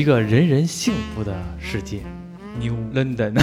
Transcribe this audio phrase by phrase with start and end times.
[0.00, 2.00] 一个人人幸福的世界。
[2.58, 3.38] New London，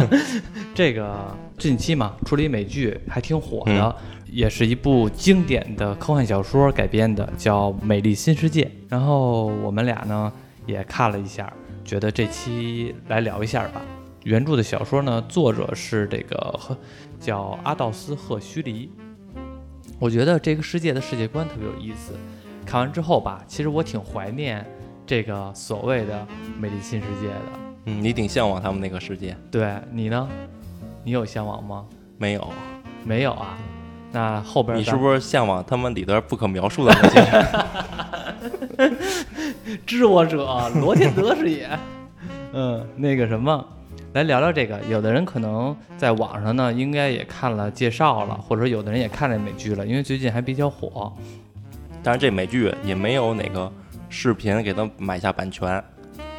[0.74, 8.64] 这个近期嘛出了一美剧，还挺火的，也是一部经典的科幻小说改编的，叫《美丽新世界》。
[8.90, 10.30] 然后我们俩呢
[10.66, 11.50] 也看了一下，
[11.82, 13.80] 觉得这期来聊一下吧。
[14.24, 16.78] 原著的小说呢，作者是这个
[17.18, 18.90] 叫阿道斯·赫胥黎。
[19.98, 22.12] 我觉得这个世界的世界观特别有意思。
[22.66, 24.66] 看完之后吧，其实我挺怀念
[25.06, 26.26] 这个所谓的
[26.58, 27.42] 美丽新世界的。
[27.84, 29.36] 嗯，你挺向往他们那个世界？
[29.50, 30.28] 对你呢？
[31.04, 31.84] 你有向往吗？
[32.18, 32.48] 没有，
[33.04, 33.56] 没有啊。
[34.10, 38.96] 那后边你是不是向往他们里边不可描述的那些？
[39.86, 41.68] 知我者，罗天德是也。
[42.52, 43.64] 嗯，那个什么，
[44.14, 44.80] 来聊聊这个。
[44.88, 51.12] 有的人可能在网上呢，应该也看了介绍了，或者有的人也看了美剧了，因为最近还比较火。
[52.02, 53.70] 但是这美剧也没有哪个
[54.08, 55.82] 视频给他买下版权，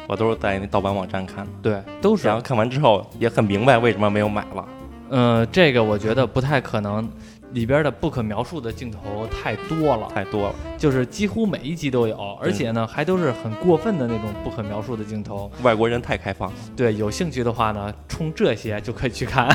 [0.06, 1.52] 我都是在那盗版网站看的。
[1.62, 2.26] 对，都是。
[2.26, 4.68] 然后看完之后也很明白为什么没有买了。
[5.10, 7.08] 嗯，这个我觉得不太可能，
[7.52, 15.50] 里边的不可描述的镜头太多了，太多了，就是几乎每一集都有，而且呢还都是很过分的那种不可描述的镜头。
[15.62, 16.52] 外国人太开放。
[16.76, 19.48] 对，有兴趣的话呢，冲这些就可以去看，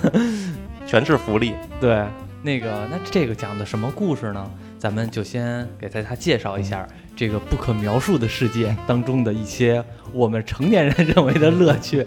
[0.86, 1.52] 全是福利。
[1.78, 2.02] 对，
[2.42, 4.50] 那个那这个讲的什么故事呢？
[4.82, 9.80] 咱们就先给大家介绍一下这个不可描述的世界当中的一些
[10.12, 12.04] 我们成年人认为的乐趣。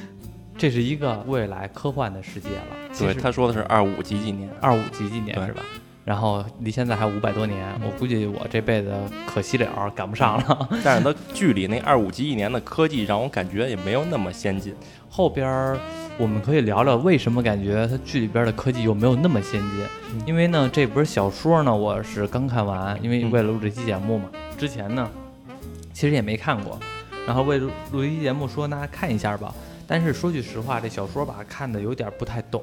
[0.56, 2.62] 这是一个未来科幻的世界了。
[2.98, 5.62] 对，他说的是二五几几年，二五几几年是吧？
[6.04, 8.92] 然后离现在还五百多年，我估计我这辈子
[9.26, 10.68] 可惜了，赶不上了。
[10.84, 14.74] 但是它剧里那二五级一年的科技让我感觉也没有那么先进。
[15.08, 15.76] 后边。
[16.16, 20.24] 我们可以聊聊为什么感觉它剧里边的科技又没有那么先进？
[20.24, 24.30] 因为呢，这本小说呢，我是刚看完，因为为了录这期节目嘛。
[24.56, 25.10] 之前呢，
[25.92, 26.78] 其实也没看过，
[27.26, 29.52] 然后为录录一期节目说那看一下吧。
[29.88, 32.62] 但是说句实话，这小说吧看的有点不太懂，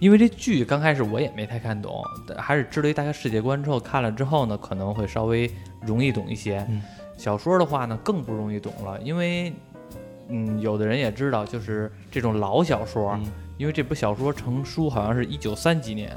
[0.00, 2.02] 因为这剧刚开始我也没太看懂，
[2.36, 5.48] 还是知道一大概世界观之后看了之后呢，可能会稍微
[5.82, 6.66] 容易懂一些。
[7.16, 9.52] 小说的话呢，更不容易懂了，因为。
[10.32, 13.18] 嗯，有的人也知道，就是这种老小说，
[13.58, 16.16] 因为这部小说成书好像是一九三几年，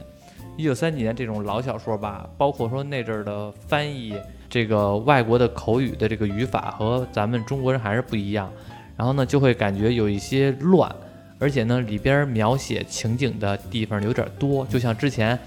[0.56, 4.16] 一九三几年这种老小说吧，包括说那阵儿的翻译，
[4.48, 8.54] 这个外国的口语的这个语法和咱们中国人还是不一样，
[8.96, 10.96] 然后呢就会感觉有一些乱，
[11.44, 15.38] 而且呢里边描写情景的地方有点多，就像之前，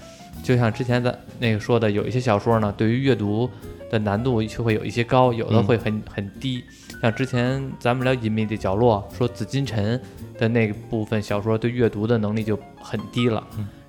[0.43, 3.49] 就像之前咱那个说的，有一些小说呢，对于阅读
[3.89, 6.63] 的难度就会有一些高，有的会很很低。
[7.01, 9.99] 像之前咱们聊《隐秘的角落》，说紫禁城
[10.37, 13.43] 的那部分小说对阅读的能力就很低了，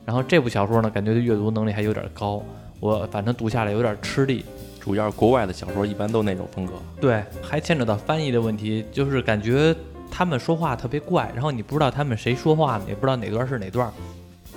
[0.07, 2.43] 然后这部小说呢，感觉对阅读能力还有点高，
[2.81, 4.45] 我反正读下来有点吃力。
[4.81, 9.77] 主要是国外的小说一般都那种风格，对，还牵扯到翻译的问题，就是感觉
[10.11, 13.93] 他们说话特别怪，然后你不知道他们谁说话呢，也不知道哪段是哪段，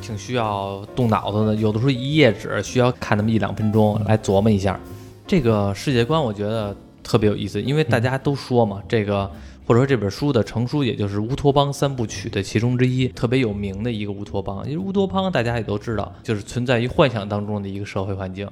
[0.02, 1.56] 挺需要动脑子的。
[1.56, 4.80] 有的时候一页纸需要看那么一两分钟来琢磨一下。
[5.26, 6.76] 这个世界观，我觉得。
[7.04, 9.26] 特别有意思，因为大家都说嘛，这个
[9.66, 14.64] 或者说这本书的成书，也就是乌托邦三部曲的其中之一，特别有名的一个乌托邦。
[14.70, 18.48] 因为乌托邦大家也都知道，就是存在于幻想当中的一个社会环境。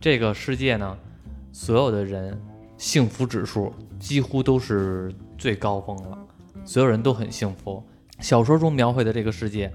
[0.00, 0.96] 这个世界呢，
[1.52, 2.36] 所有的人
[2.78, 6.18] 幸福指数几乎都是最高峰了，
[6.66, 7.82] 所有人都很幸福。
[8.20, 9.72] 小说中描绘的这个世界，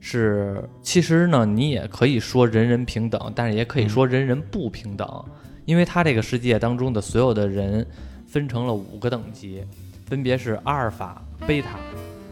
[0.00, 5.24] 是其实呢，你也可以说人人平等，但是也可以说人人不平等。
[5.66, 7.86] 因为它这个世界当中的所有的人
[8.26, 9.64] 分成了五个等级，
[10.04, 11.78] 分别是阿尔法、贝塔、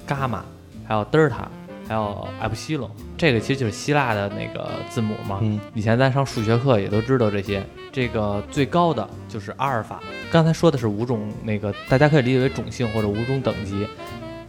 [0.04, 0.44] 伽马，
[0.84, 1.48] 还有德尔塔，
[1.88, 2.91] 还有埃普西龙。
[3.16, 5.38] 这个其实就是希腊的那个字母嘛。
[5.43, 5.59] 嗯。
[5.75, 7.65] 以前咱上数学课也都知道这些。
[7.92, 10.01] 这个最高的就是阿尔法。
[10.30, 13.86] 刚才说的是五种，那个大家可以理解为种姓或者五种等级。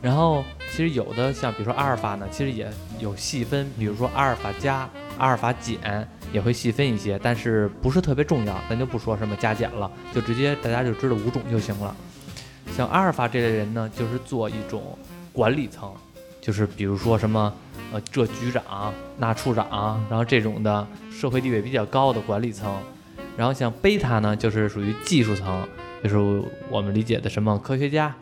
[0.02, 2.70] 然后其实有的像比如说阿尔法呢，其实也
[3.00, 6.08] 有细分，比如说阿尔法加、阿尔法减。
[6.32, 11.96] 也会细分一些，但是不是特别重要，咱就不说什么加减了，就直接大家就知道五种就行了。
[12.76, 14.98] 像阿尔法这类人呢，就是做一种
[15.32, 15.94] 管理层，
[16.44, 17.54] 就是比如说什么
[17.94, 22.70] 呃这局长、那处长，然后这种的社会地位比较高的管理层。
[23.38, 25.66] 然后像贝塔呢，就是属于技术层，
[26.04, 28.14] 就是我们理解的什么科学家，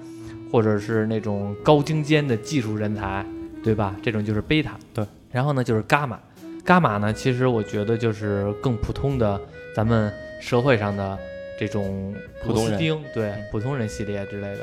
[0.52, 3.26] 或者是那种高精尖的技术人才，
[3.64, 3.96] 对吧？
[4.04, 4.78] 这种就是贝塔。
[4.94, 5.04] 对。
[5.32, 6.20] 然后呢，就是伽马。
[6.64, 7.12] 伽马呢？
[7.12, 9.42] 其实我觉得就是更普通的，
[9.76, 11.18] 咱们社会上的
[11.60, 12.14] 这种
[12.44, 12.78] 普通人，
[13.16, 14.60] 对普通人系列之类的。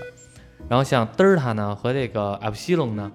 [0.69, 3.10] 然后像德尔塔呢和这个埃普西隆呢，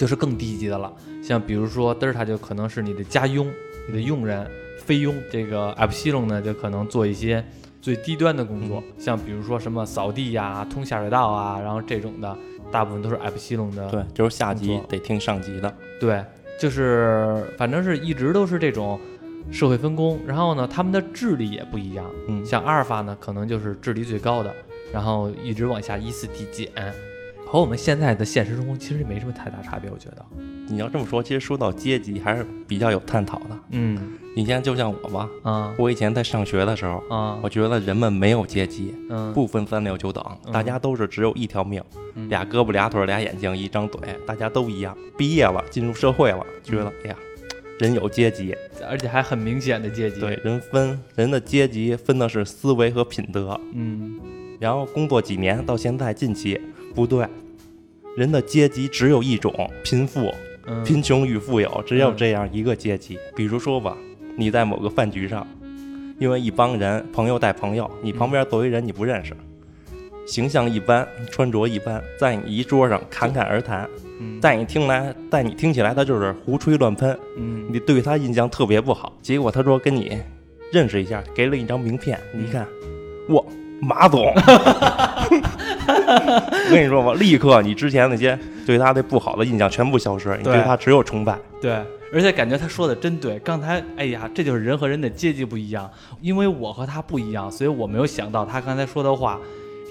[0.00, 0.90] 就是更低级的了。
[1.22, 3.46] 像比如说德尔塔就可能是你的家佣、
[3.86, 5.14] 你的佣人、菲佣。
[5.30, 7.44] 这个埃普西隆呢就可能做一些
[7.82, 12.34] 最低端的工作，像比如说什么扫地呀、通下水道啊，然后这种的，
[12.72, 13.90] 大部分都是埃普西隆的。
[13.90, 15.76] 对，就是下级得听上级的。
[16.00, 16.24] 对，
[16.58, 18.98] 就是反正是一直都是这种
[19.52, 20.18] 社会分工。
[20.26, 24.50] 然后呢，他们的智力也不一样，嗯，像阿尔法呢，可能就是智力最高的，
[24.94, 26.70] 然后一直往下依次递减，
[27.50, 30.24] 和我们现在的现实生活其实没什么太大差别，我觉得。
[30.68, 33.58] 你要这么说，其实说到阶级还是比较有探讨的。
[33.70, 33.98] 嗯
[34.36, 41.82] 你现在就像我吧，啊我以前在上学的时候，啊我觉得人们没有阶级，嗯不分三六九等，嗯大家都是只有一条命，
[42.14, 44.96] 嗯俩胳膊俩腿俩眼睛一张嘴，大家都一样。
[45.18, 47.16] 毕业了，进入社会了，觉得哎呀，
[47.80, 48.54] 人有阶级，
[48.88, 50.20] 而且还很明显的阶级。
[50.20, 53.60] 对，人分人的阶级分的是思维和品德。
[53.74, 54.20] 嗯
[54.60, 56.60] 然后工作几年到现在近期
[56.94, 57.26] 不对，
[58.16, 59.52] 人的阶级只有一种，
[59.84, 60.32] 贫富。
[60.66, 63.18] 嗯贫穷与富有只有嗯这样一个阶级。
[63.34, 63.96] 比如说吧，
[64.36, 65.44] 你在某个饭局上，
[66.18, 69.34] 因为一帮人朋友带朋友，你旁边坐一人你不认识，
[70.26, 73.88] 形象一般，穿着一般，在你一桌上侃侃而谈，
[74.20, 79.12] 嗯在你听来，在你听起来他就是胡吹乱喷，嗯你对他印象特别不好。
[79.22, 80.20] 结果他说跟你
[80.70, 82.64] 认识一下，给了一张名片，你一看，
[83.30, 83.42] 哇，
[83.80, 84.32] 马总。
[85.90, 91.38] 我跟你说吧，立刻你之前那些对他的不好的印象全部消失，你对对他只有崇拜。
[91.60, 91.72] 对，
[92.12, 93.38] 而且感觉他说的真对。
[93.40, 95.90] 刚才，哎呀，这就是人和人的阶级不一样，
[96.20, 99.38] 因为我和他不一样，所以我没有想到他刚才说的话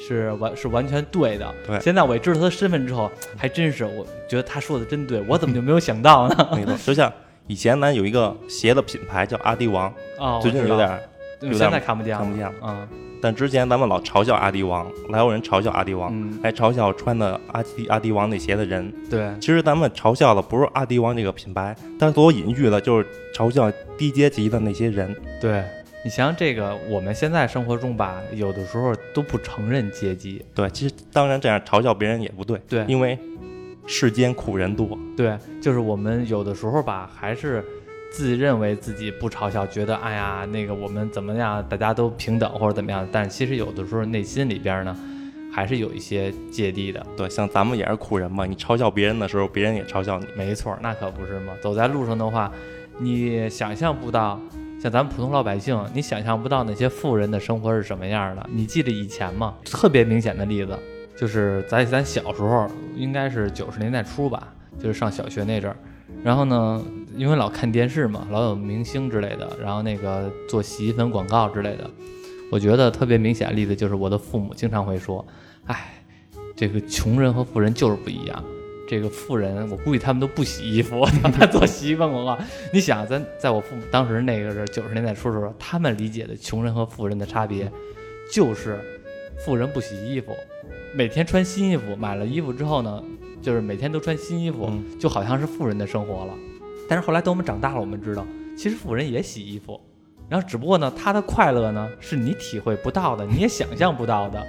[0.07, 1.53] 是完是完全对的。
[1.67, 6.49] 对现在我也知道他的身份之后，还真是，我觉得他说的真对，我怎么就没有想到呢？
[6.55, 7.11] 没错，就像
[7.47, 10.89] 以前咱有一个鞋的品牌叫阿迪王，哦，最近有点，
[11.41, 12.87] 有点现在看不见了，看不见了嗯
[13.21, 18.93] 但之前咱们老嘲笑阿迪王，老有人嘲笑阿迪王，嗯，还嘲笑穿的阿迪阿迪王那鞋的人。
[19.09, 25.15] 对，其实咱们嘲笑的不是阿迪王这个品牌，但所隐喻的就是嘲笑低阶级的那些人。
[25.41, 25.63] 对。
[26.01, 33.19] 你想想这个，我们现在生活中吧，有的时候都不承认阶级，对，其实当然这样嘲笑别人也不对，对因为
[33.85, 34.97] 世间苦人多。
[35.17, 37.61] 对，就是我们有的时候吧，还是
[38.11, 43.07] 自认为自己不嘲笑，觉得哎呀，那个我们怎么样，大家都平等或者怎么样。
[43.11, 44.95] 但是其实有的时候内心里边呢，
[45.51, 47.05] 还是有一些芥蒂的。
[47.15, 50.25] 对，像咱们也是苦人嘛，你嘲笑别人的时候，别人也嘲笑你。
[50.35, 51.53] 没错，那可不是吗？
[51.61, 52.51] 走在路上的话，
[52.97, 54.39] 你想象不到，
[54.81, 58.49] 像咱们普通老百姓，你想象不到那些富人的生活是什么样的。
[58.51, 59.53] 你记得以前吗？
[59.63, 60.77] 特别明显的例子，
[61.15, 64.47] 就是在咱小时候，应该是九十年代初吧，
[64.79, 65.77] 就是上小学那阵儿。
[66.23, 66.83] 然后呢，
[67.19, 71.91] 因为老看电视嘛，老有明星之类的，然后那个做洗衣粉广告之类的，
[72.49, 75.27] 我觉得特别明显的例子就是我的父母经常会说
[75.67, 76.01] ：“哎，
[76.55, 78.41] 这个穷人和富人就是不一样。
[78.87, 81.05] 这个富人，我估计他们都不洗衣服，
[81.37, 82.37] 他做洗衣粉广告。
[82.71, 87.69] 你想，咱在我父母当时那个是九十年代初的时候，他们理解的穷人和富人的差别，
[88.31, 88.79] 就是
[89.43, 90.33] 富人不洗衣服，
[90.95, 93.03] 每天穿新衣服，买了衣服之后呢，
[93.41, 96.33] 就是每天都穿新衣服，嗯就好像是富人的生活了。
[96.89, 98.25] 但是后来等我们长大了，我们知道，
[98.57, 99.79] 其实富人也洗衣服，
[100.27, 104.43] 然后只不过呢，他的快乐呢是你体会不到的，你也想象不到的。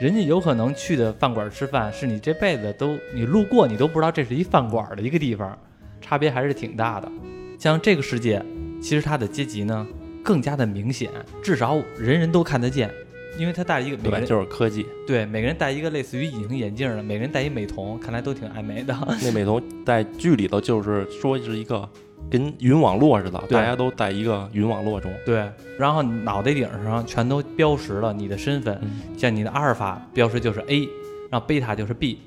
[0.00, 5.56] 人家有可能去的饭馆吃饭，是你这辈子都你路过你都不知道这是一饭馆的一个地方，
[6.00, 7.08] 差别还是挺大的。
[7.56, 8.44] 像这个世界，
[8.80, 9.86] 其实它的阶级呢
[10.24, 11.08] 更加的明显，
[11.40, 12.90] 至少人人都看得见，
[13.38, 14.86] 因为他戴一个每个对，人就是科技。
[15.06, 18.96] 对每个人戴一个类似于隐形眼镜的，每个人戴一美瞳，看来都挺爱美的。
[19.22, 21.88] 那美瞳在剧里头就是说是一个
[22.30, 25.12] 跟云网络似的，对大家都在一个云网络中。
[25.24, 30.88] 对，然后脑袋顶上全都标识了你的身份，嗯像你的阿尔法标识就是 A，
[31.30, 32.20] 然后贝塔就是 B，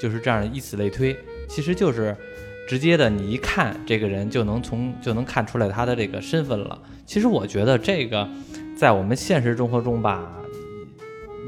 [0.00, 1.16] 就是这样以此类推，
[1.48, 2.16] 其实就是
[2.68, 6.78] 直接的，你一看这个人就能从就能看出来他的这个身份了。
[7.04, 8.26] 其实我觉得这个
[8.76, 10.26] 在我们现实生活中吧，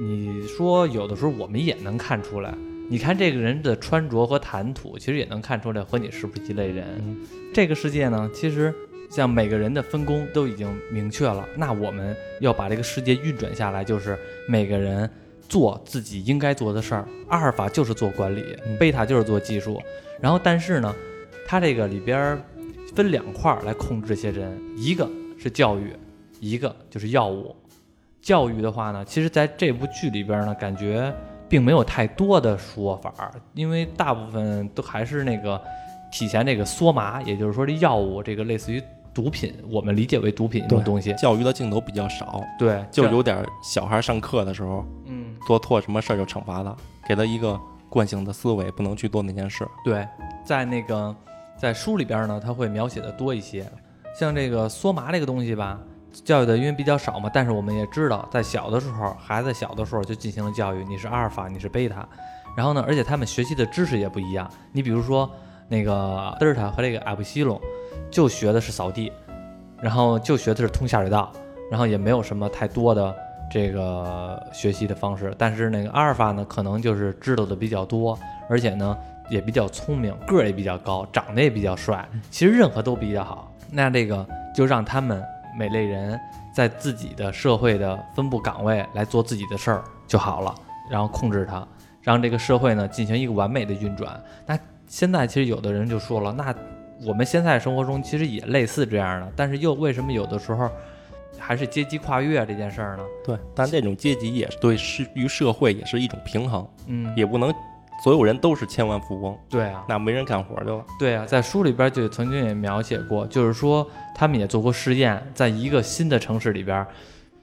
[0.00, 2.54] 你说有的时候我们也能看出来。
[2.88, 6.84] 你看这个人的穿着和谈吐，其实也能看出来和你是不是一类人。
[7.00, 7.16] 嗯
[7.52, 8.72] 这个世界呢，其实
[9.10, 15.10] 像每个人的分工都已经明确了，那我们要把这个世界运转下来，就是每个人
[15.48, 17.08] 做自己应该做的事儿。
[17.28, 19.82] 阿尔法就是做管理，嗯贝塔就是做技术。
[20.20, 20.94] 然后，但是呢，
[21.46, 22.40] 它这个里边
[22.94, 25.92] 分两块来控制这些人，一个是教育，
[26.38, 27.54] 一个就是药物。
[28.26, 31.14] 教育的话呢，其实在这部剧里边呢，感觉
[31.48, 35.62] 并没有太多的说法，因为大部分都还是那个
[36.10, 38.82] 体现这个缩麻，也就是说这药物这个类似于
[39.14, 41.14] 毒品，我们理解为毒品这种东西。
[41.14, 47.56] 教育的镜头比较少，对，就有点小孩上课的时候嗯，做错什么事儿就惩罚他，给他一个
[47.88, 49.64] 惯性的思维，不能去做那件事。
[49.84, 50.04] 对，
[50.44, 51.14] 在那个
[51.56, 53.64] 在书里边呢，他会描写的多一些。
[54.18, 55.78] 像这个缩麻这个东西吧，
[56.24, 62.06] 教育的因为比较少嘛，但是我们也知道，在小的时候，孩子小的时候就进行了教育，你是阿尔法，你是贝塔，
[62.56, 64.50] 然后呢，而且他们学习的知识也不一样。
[64.72, 65.30] 你比如说
[65.68, 67.60] 那个德尔塔和这个埃布西隆，
[68.10, 69.12] 就学的是扫地，
[69.80, 71.30] 然后就学的是通下水道，
[71.70, 73.14] 然后也没有什么太多的
[73.50, 75.34] 这个学习的方式。
[75.36, 78.18] 但是那个阿尔法呢，可能就是知道的比较多，
[78.48, 78.96] 而且呢
[79.28, 83.52] 也比较聪明，个儿也比较高，长得也比较帅，其实任何都比较好。
[83.70, 85.22] 那这个就让他们
[85.56, 86.18] 每类人
[86.52, 90.54] 在自己的社会的分布岗位来做自己的事儿就好了，
[90.90, 91.66] 然后控制它，
[92.02, 94.22] 让这个社会呢进行一个完美的运转。
[94.46, 96.54] 那现在其实有的人就说了，那
[97.04, 100.70] 我们现在生活中其实也类似这样的，但是又为什么有的时候
[101.38, 103.02] 还是阶级跨越这件事儿呢？
[103.24, 107.52] 对，但这种阶级也是对是于社会也是一种平衡，嗯，也不能
[108.02, 110.84] 所有人都是千万富翁，对啊，那没人干活去了。
[110.98, 116.86] 对啊，在书里边就曾经也描写过，就是说他们也做过试验，在一个新的城市里边，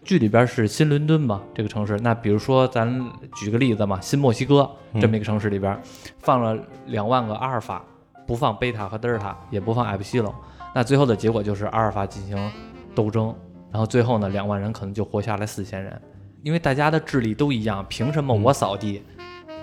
[0.04, 1.98] 剧里边是新伦敦嘛，这个城市。
[2.00, 2.88] 那比如说咱
[3.36, 4.70] 举个例子嘛，新墨西哥
[5.02, 5.78] 这么一个城市里边，
[6.20, 7.84] 放了两万个阿尔法，
[8.28, 10.34] 不放贝塔和德尔塔，也不放埃布西隆。
[10.76, 12.52] 那最后的结果就是阿尔法进行
[12.94, 13.34] 斗争，
[13.72, 16.02] 然后最后呢，两万人可能就活下来四千人，
[16.44, 19.02] 因为大家的智力都一样，凭什么我扫地？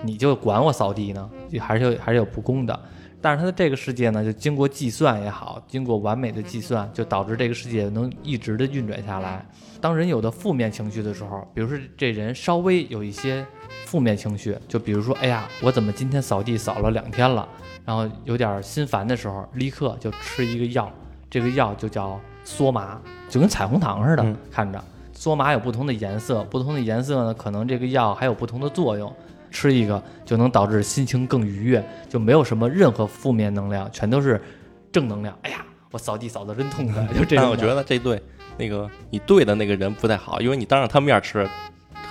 [0.03, 1.29] 你就管我扫地呢？
[1.49, 2.79] 就还是有还是有不公的。
[3.23, 9.45] 但是他的这个世界呢，就经过计算也好，经过完美的计算，就导致这个世界能一直的运转下来。
[9.79, 13.45] 当人有的负面情绪的时候，比如说这人稍微有一些
[13.85, 17.47] 负面情绪，就比如说，哎呀，我怎么今天扫地扫了两天了，
[17.85, 20.91] 然后有点心烦的时候，立刻就吃一个药，
[21.29, 24.83] 这个药就叫缩麻，就跟彩虹糖似的，嗯看着。
[25.13, 29.13] 缩麻有不同的颜色，不同的颜色呢，可能这个药还有不同的作用。
[29.51, 34.41] 吃一个就能导致心情更愉悦，就没有什么任何负面能量，全都是
[34.91, 35.37] 正能量。
[35.43, 37.49] 哎呀，我扫地扫得真痛快，就这种。
[37.49, 38.21] 我觉得这对
[38.57, 41.47] 那个你对的那个人不太好，因为你当着他面吃，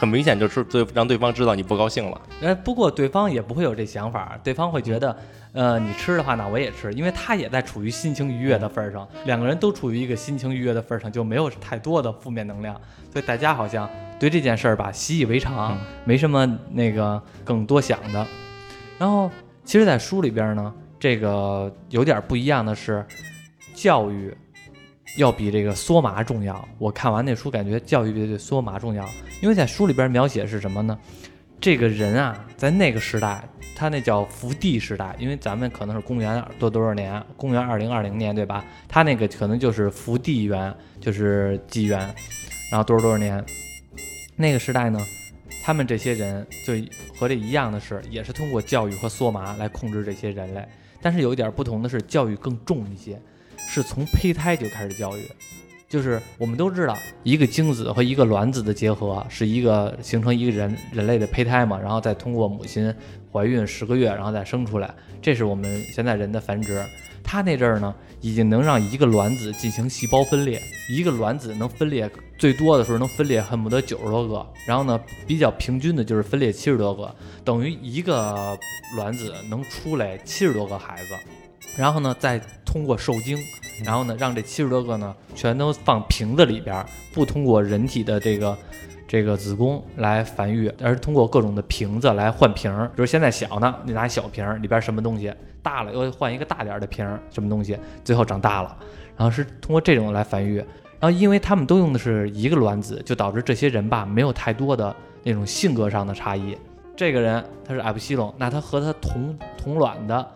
[0.00, 2.18] 很明显就是对让对方知道你不高兴了。
[2.40, 5.14] 哎，不过对方也不会有这想法，对方会觉得，
[5.52, 12.74] 呃，你吃的话，那我也吃，因为他也在处于心情愉悦的份儿上，两个人都处于一个心情愉悦的份儿上，就没有太多的负面能量，
[13.12, 13.86] 所以大家好像
[14.18, 15.76] 对这件事儿吧习以为常，
[16.06, 18.26] 没什么那个更多想的。
[18.98, 19.30] 然后，
[19.66, 23.04] 其实，在书里边呢，这个有点不一样的是，
[23.74, 24.34] 教育
[25.16, 26.68] 要比这个缩麻重要。
[26.78, 29.08] 我看完那书，感觉教育比这缩麻重要，
[29.42, 30.98] 因为在书里边描写是什么呢？
[31.60, 38.64] 这个人啊，在那个时代，他那叫福地时代，因为咱们可能是公元多多少年，公元二零二零年，对吧？
[38.88, 41.98] 他那个可能就是福地元，就是纪元，
[42.70, 43.44] 然后多少多少年，
[44.36, 44.98] 那个时代呢，
[45.62, 46.72] 他们这些人就
[47.14, 50.66] 和这一样的是，也是通过教育和缩麻来控制这些人类，
[51.02, 53.20] 但是有一点不同的是，教育更重一些，
[53.72, 55.22] 是从胚胎就开始教育。
[55.88, 62.94] 就是我们都知道，一个精子和一个卵子的结合是一个形成一个人人类的胚胎嘛，然后再通过母亲
[63.32, 66.80] 怀孕十个月，然后再生出来，这是我们现在人的繁殖。
[67.24, 72.08] 他那阵儿呢，已经能让一个卵子进行细胞分裂，一个卵子能分裂
[72.38, 77.12] 最多的时候能分裂恨不得九十多个，然后呢，比较平均的就是分裂七十多个，
[77.44, 78.56] 等于一个
[78.94, 81.14] 卵子能出来七十多个孩子，
[81.80, 83.38] 然后呢，再通过受精。
[83.82, 86.84] 然后呢，让这七十多个呢，全都放瓶子里边儿，
[87.14, 88.58] 不通过人体的这个
[89.08, 92.86] 这个子宫来繁育，而是通过各种的瓶子来换瓶儿。
[92.88, 95.32] 比如现在小呢，你拿小瓶儿里边什么东西，
[95.62, 98.76] 大了又换一个大点儿的瓶儿，什么东西，最后长大了，
[99.16, 100.56] 然后是通过这种来繁育。
[101.00, 106.54] 然后因为他们都用的是一个卵子，就导致这些人吧没有太多的那种性格上的差异。
[106.94, 110.30] 这个人他是埃布西龙，那他和他同同卵的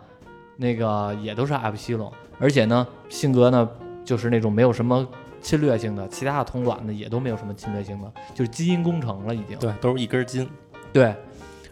[0.57, 2.11] 那个也都是艾布西隆。
[2.39, 3.69] 而且呢，性格呢
[4.03, 5.07] 就是那种没有什么
[5.41, 9.57] 侵略性的，其他的同卵呢也都没有什么侵略性的，就是基因工程了已经。
[9.59, 10.47] 对，都是一根筋。
[10.91, 11.15] 对，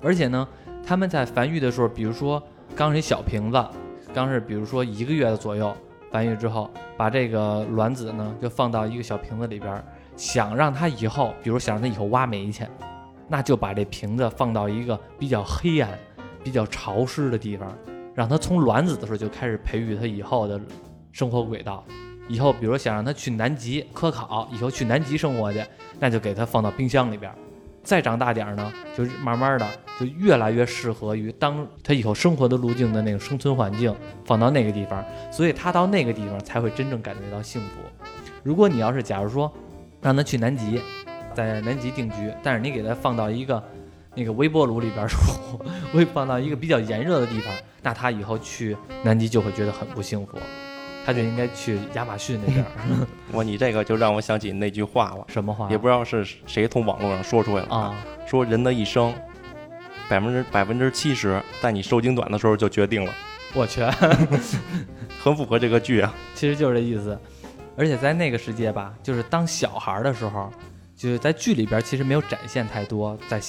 [0.02, 0.48] 而且呢，
[0.86, 2.42] 他们在繁育的时候，比如说
[2.76, 3.66] 刚是一小瓶子，
[4.14, 5.76] 刚是比如说一个月的左右
[6.12, 9.84] 繁育之后，把这个卵子呢就放到一个小瓶子里边儿，
[10.16, 12.66] 想让它以后，比如想让它以后挖煤去，
[13.28, 15.98] 那就把这瓶子放到一个比较黑暗、
[16.44, 17.76] 比较潮湿的地方。
[18.14, 20.60] 让他从卵子的时候就开始培育他以后的
[21.12, 21.84] 生活轨道。
[22.30, 25.62] 以后，比如想让他去南极科考，以后去南极生活去，
[26.00, 27.38] 那就给他放到冰箱里边儿。
[27.84, 29.68] 再长大点儿呢，就是慢慢的
[30.00, 33.94] 就越来越适合于当他以后生活的路径的那个生存环境，
[34.24, 37.82] 放到那个地方，所以他到那个地方才会真正感觉到幸福。
[38.42, 39.52] 如果你要是假如说
[40.00, 40.80] 让他去南极，
[41.34, 43.62] 在南极定居，但是你给他放到一个
[44.16, 45.18] 那个微波炉里边儿煮，
[45.92, 50.38] 会放到一个比较炎热的地方，那他以后去南极就会觉得很不幸福。
[51.06, 52.72] 他就应该去亚马逊那边儿。
[53.34, 55.70] 我你这个就让我想起那句话了，什么话？
[55.70, 59.14] 也不知道是谁从网络上说出来了啊，说人的一生
[60.08, 63.12] 百分之百分之七十在你受精卵的时候就决定了。
[63.54, 63.82] 我去，
[65.22, 66.16] 很符合这个剧啊。
[66.34, 67.20] 其实就是这意思，
[67.76, 70.50] 而且在那个世界吧，就是当小孩的时候，
[70.96, 73.42] 就是在剧里边其实没有展现太多在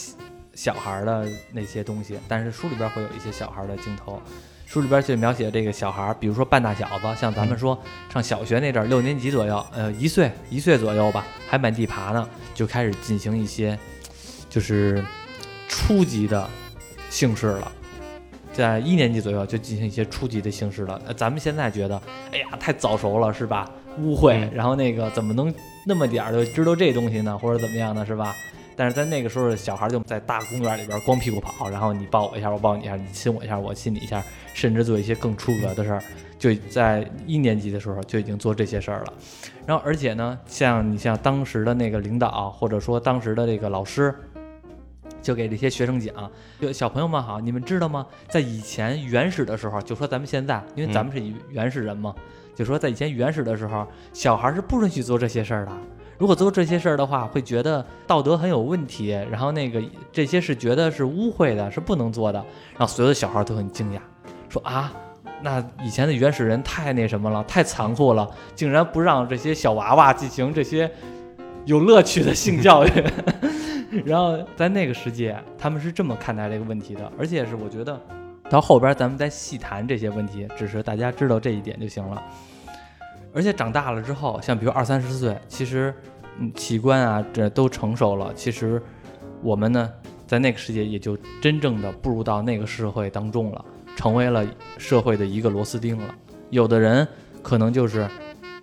[0.55, 4.21] 小孩儿的那些东西，但是书里边会有一些小孩儿的镜头。
[4.67, 7.79] 书里边就描写这个小孩儿，比如说半大小子，像咱们说
[8.13, 13.79] 上小学那阵儿，六年级左右，呃，一岁一岁左右吧，还满地爬呢，就开始进行一些
[14.49, 15.05] 就是
[15.69, 16.49] 初级的
[17.11, 17.71] 姓氏了。
[18.53, 21.01] 在一年级左右就进行一些初级的姓氏了。
[21.07, 22.01] 呃，咱们现在觉得，
[22.33, 23.71] 哎呀，太早熟了，是吧？
[23.99, 25.53] 污秽，然后那个怎么能
[25.87, 27.37] 那么点儿就知道这东西呢？
[27.37, 28.05] 或者怎么样呢？
[28.07, 28.35] 是吧？
[28.77, 36.03] 但是在那个时候，小孩就在大公园里边光屁股跑，然后你抱我一下，我抱你一下，你亲我一下，我亲你一下，甚至做一些更出格的事儿，
[36.39, 39.13] 就在一年级的时候就已经做这些事儿了。
[39.67, 44.15] 然后，而且呢，像你像当时的那个领导，或者说当时的这个老师，
[45.23, 48.07] 就给这些学生讲，就小朋友们好，你们知道吗？
[48.29, 52.15] 在以前原始的时候，就说咱们现在，因为咱们是原始人嘛，
[52.55, 55.73] 就说在以前原始的时候，小孩是不允许做这些事儿的。
[56.19, 62.39] 如果做这些事儿的话，会觉得道德很有问题，然后那个这些是觉得是污秽的，是不能做的。
[62.73, 63.99] 然后所有的小孩都很惊讶，
[64.49, 64.93] 说啊，
[65.43, 70.91] 那以前的原始人太那什么了，太残酷了，竟然不让这些小娃娃进行这些
[71.65, 72.91] 有乐趣的性教育。
[74.05, 78.01] 然后在那个世界，他们是这么看待这个问题的，而且是我觉得
[78.51, 82.23] 到后边咱们再细谈这些问题，只是大家知道这一点就行了。
[83.35, 85.93] 而且长大了之后，像比如二三十岁，其实，
[86.39, 88.33] 嗯，器官啊，这都成熟了。
[88.35, 88.81] 其实，
[89.43, 89.93] 我们呢，
[90.25, 93.65] 在那个世界也就真正的步入到那个社会当中了，
[93.97, 94.47] 成为了
[94.79, 96.15] 社会的一个螺丝钉了。
[96.51, 97.07] 有的人
[97.43, 98.09] 可能就是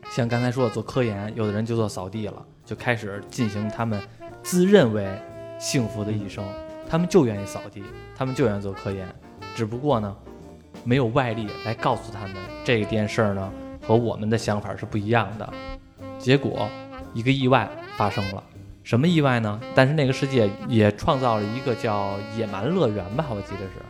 [0.09, 4.01] 像刚才说的做科研，有的人就做扫地了，就开始进行他们
[4.41, 5.05] 自认为
[5.59, 6.41] 幸福的一生。
[6.89, 7.83] 他们就愿意扫地，
[8.15, 9.07] 他们就愿意做科研，
[9.53, 10.15] 只不过呢，
[10.85, 13.51] 没有外力来告诉他们这件事儿呢。
[13.91, 15.53] 和我们的想法是不一样的，
[16.17, 16.69] 结果
[17.13, 18.41] 一个意外发生了，
[18.83, 19.59] 什么意外呢？
[19.75, 23.83] 但是那个世界也创造了一个叫野蛮乐园吧，我记得是，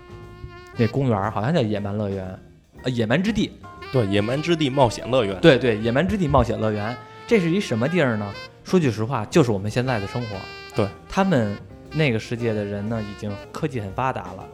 [0.75, 2.39] 那公园好像叫野蛮乐园，
[2.81, 3.51] 呃，野蛮之地，
[3.91, 8.27] 对，野蛮之地冒险乐园，对对，野蛮之地冒险乐园，这是一什么地儿呢？
[8.63, 10.35] 说句实话，就是我们现在的生活，
[10.75, 11.55] 对他们
[11.91, 14.47] 那个世界的人呢，已经科技很发达了，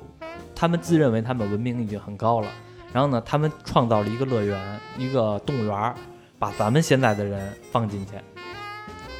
[0.53, 2.49] 他们自认为他们文明已经很高了。
[2.93, 5.93] 然后呢，他们创造了一个乐园，一个动物园，
[6.39, 8.13] 把咱们现在的人放进去。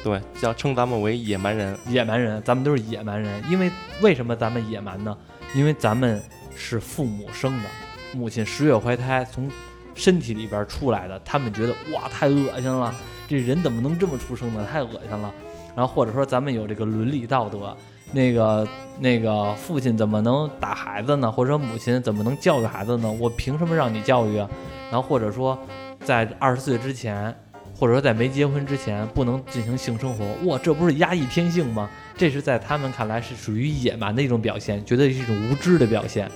[0.02, 1.78] 对，叫称咱们为野蛮人。
[1.86, 3.42] 野蛮人，咱们都是野蛮人。
[3.50, 5.16] 因为为什么咱们野蛮呢？
[5.54, 6.22] 因为咱们
[6.56, 7.68] 是父母生的，
[8.14, 9.50] 母亲十月怀胎从
[9.94, 12.94] 身体里边出来的，他们觉得哇，太恶心了，
[13.28, 14.66] 这人怎么能这么出生呢？
[14.70, 15.32] 太恶心了。
[15.76, 17.76] 然后或者说咱们有这个伦理道德。
[18.12, 18.66] 那个
[18.98, 21.30] 那个父亲怎么能打孩子呢？
[21.30, 23.10] 或者母亲怎么能教育孩子呢？
[23.20, 24.48] 我凭什么让你教育啊？
[24.90, 25.58] 然后或者说，
[26.02, 27.34] 在二十岁之前，
[27.76, 30.24] 或者说在没结婚之前，不能进行性生活。
[30.46, 31.90] 哇，这不是压抑天性吗？
[32.16, 36.30] 这是在他们看来是属于野蛮的一种表现，觉得是一种无知的表现。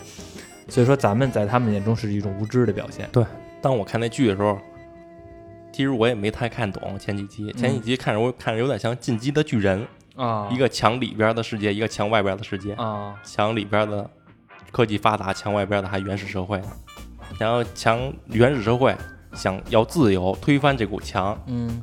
[0.68, 3.08] 所以说，咱们在他们眼中是一种无知的表现。
[3.10, 3.24] 对，
[3.60, 4.58] 当我看那剧的时候，
[5.72, 7.50] 其实我也没太看懂前几集。
[7.52, 9.80] 前几集看着我看着有点像《进击的巨人》。
[10.16, 13.14] 啊，一个墙里边的世界，一个墙外边的世界啊。
[13.24, 14.08] 墙里边的
[14.70, 16.68] 科技发达，墙外边的还原始社会呢。
[17.38, 18.94] 然后墙原始社会
[19.34, 21.40] 想要自由，推翻这股墙。
[21.46, 21.82] 嗯。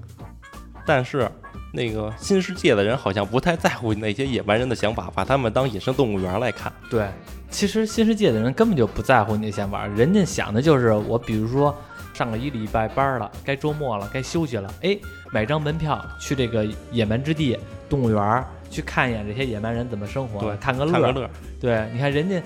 [0.86, 1.30] 但是
[1.72, 6.72] 那个新世界的人好像不太在乎那些野蛮人的想法，把他们当野生动物园来看。
[6.90, 7.08] 对，
[7.52, 11.76] 其实新世界的人根本就不在乎你的想法，人家想的就是我，比如说
[12.12, 14.98] 上了一礼拜班了，该周末了，该休息了，哎，
[15.32, 17.58] 买张门票去这个野蛮之地。
[17.90, 21.28] 动物园去看一眼这些野蛮人怎么生活，看个乐。
[21.60, 22.40] 对，你看人家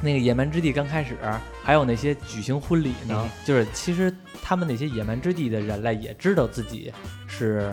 [0.00, 1.14] 那个野蛮之地刚开始
[1.62, 4.10] 还有那些举行婚礼呢，就是其实
[4.42, 6.90] 他们那些野蛮之地的人类也知道自己
[7.26, 7.70] 是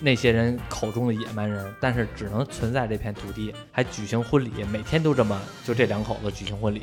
[0.00, 6.80] 那些人口中的野蛮人，但是只能存在这片土地，还举行婚礼，每天都这么就这两口子举行婚礼，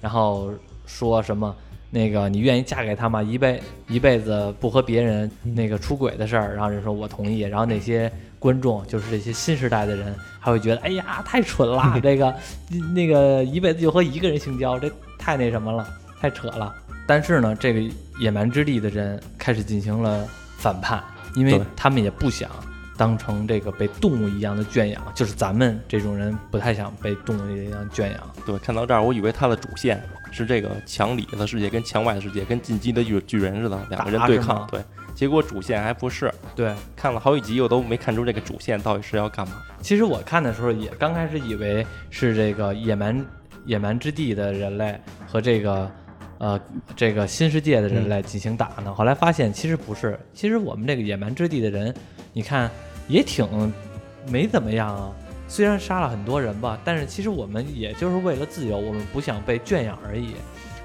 [0.00, 0.54] 然后
[0.86, 1.52] 说什么。
[1.94, 3.22] 那个，你愿意嫁给他吗？
[3.22, 7.40] 一辈一辈子不和别人那个出轨的事儿，然后人说我同意。
[7.40, 12.34] 然后那些观众，就是这些新时代的人，还会觉得，哎呀，太蠢了， 这个
[12.94, 15.86] 那个一辈子就和一个人性交，这太那什么了，
[16.18, 16.74] 太扯了。
[17.06, 17.82] 但是呢，这个
[18.18, 20.26] 野蛮之地的人开始进行了
[20.56, 22.48] 反叛，因为他们也不想
[23.02, 28.20] 当成这个被动物一样的圈养，就是咱们这种人不太想被动物一样圈养。
[28.46, 34.64] 对，看到这儿，我以为它的主线是这个墙里的世界跟墙外的世界，跟进击的巨巨人似的，两个人对抗。
[34.70, 34.80] 对，
[35.16, 36.32] 结果主线还不是。
[36.54, 39.54] 对，看了好几集，我都没看出这个主线到底是要干嘛。
[39.80, 43.26] 其实我看的时候也刚开始以为是这个野蛮
[43.66, 45.90] 野蛮之地的人类和这个。
[46.38, 46.60] 呃，
[46.96, 51.94] 这个新世界的人来进行打呢，后来发现其实不是，其实我们这个野蛮之地的人，
[52.32, 52.68] 你看
[53.08, 53.72] 也挺
[54.28, 55.12] 没怎么样啊。
[55.48, 60.34] 虽然杀了很多人吧，但是其实我们也就是为了自由，我们不想被圈养而已。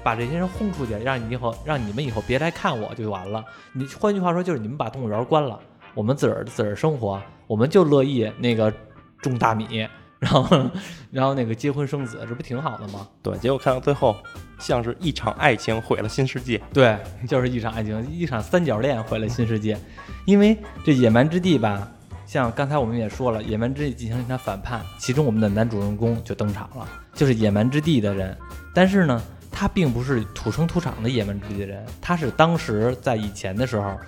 [0.02, 3.44] 把这些人轰出去，让你以后让你们以后别来看我就完了。
[3.72, 5.58] 你换句话说就是你们把动物园关了，
[5.94, 8.72] 我们自个儿自个儿生活，我们就乐意那个
[9.20, 9.86] 种大米。
[10.18, 10.70] 然后，
[11.12, 13.06] 然后那个结婚生子，这不挺好的吗？
[13.22, 14.16] 对，结果看到最后，
[14.58, 16.60] 像是一场爱情毁了新世界。
[16.72, 19.78] 对，就是一场爱情，一场三角恋毁了新世界。
[20.24, 21.88] 因为这野蛮之地吧，
[22.28, 28.36] 像刚才我们也说了，野蛮之地进行一场反叛，其中我们的男主人公就登场了，就是野蛮之地的人。
[28.74, 33.98] 但是呢，他并不是土生土长的野蛮之地的人，他是当时在以前的时候，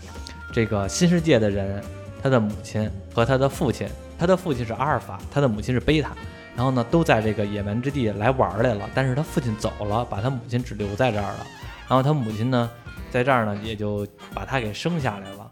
[0.52, 1.82] 这个新世界的人，
[2.22, 3.88] 他的母亲和他的父亲。
[4.18, 6.10] 他的父亲是阿尔法，他的母亲是贝塔，
[6.54, 8.86] 然后呢，都在这个野蛮之地来玩来了。
[8.94, 11.46] 但是他父亲走了，把他母亲只留在这儿了。
[11.88, 12.70] 然后他母亲呢，
[13.10, 15.50] 在这儿呢，也就把他给生下来了。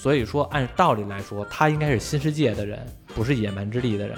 [0.00, 2.78] 所以说，按道理来说，他应该是新世界的人，
[3.14, 4.16] 不是野蛮之地的人。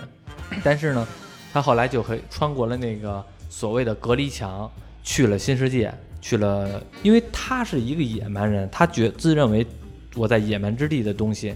[0.62, 1.04] 但是呢，
[1.52, 4.70] 他后来就可以穿过了那个所谓的隔离墙，
[5.02, 9.66] 去了新世界，去了，因为他是一个野蛮人，他觉自认为
[10.14, 11.52] 我在野蛮之地的东西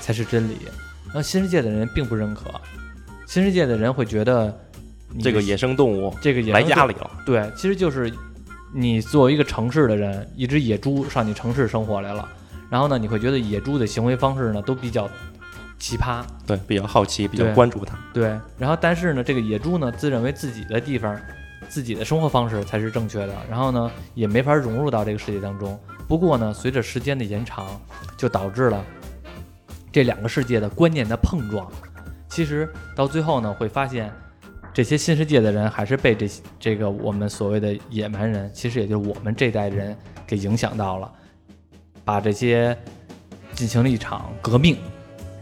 [0.00, 0.56] 才是真理。
[1.04, 2.50] 然后新世界的人并不认可，
[3.26, 4.58] 新世界的人会觉得
[5.20, 7.10] 这个野生动物这个来家里了。
[7.26, 8.10] 对，其实就是
[8.74, 12.26] 你作为一个城市的人，一只野猪上你城市生活来了，
[12.70, 15.08] 然后呢，你会觉得野猪的行为方式呢都比较
[15.78, 17.98] 奇葩，对，比较好奇，比较关注它。
[18.12, 21.18] 对，然后但是呢，这个野猪呢自认为自己的地方、
[21.68, 25.78] 自己的生活方式才是正确的，然后呢也没法融入到这个世界当中。
[26.06, 27.66] 不过呢，随着时间的延长，
[28.16, 28.84] 就导致了。
[29.90, 31.66] 这两个世界的观念的碰撞，
[32.28, 34.12] 其实到最后呢，会发现
[34.72, 36.28] 这些新世界的人还是被这
[36.60, 41.10] 这个我们所谓的野蛮人，其实也就是我们这代人给影响到了，
[42.08, 42.74] 把这些
[43.52, 44.78] 进行了一场革命，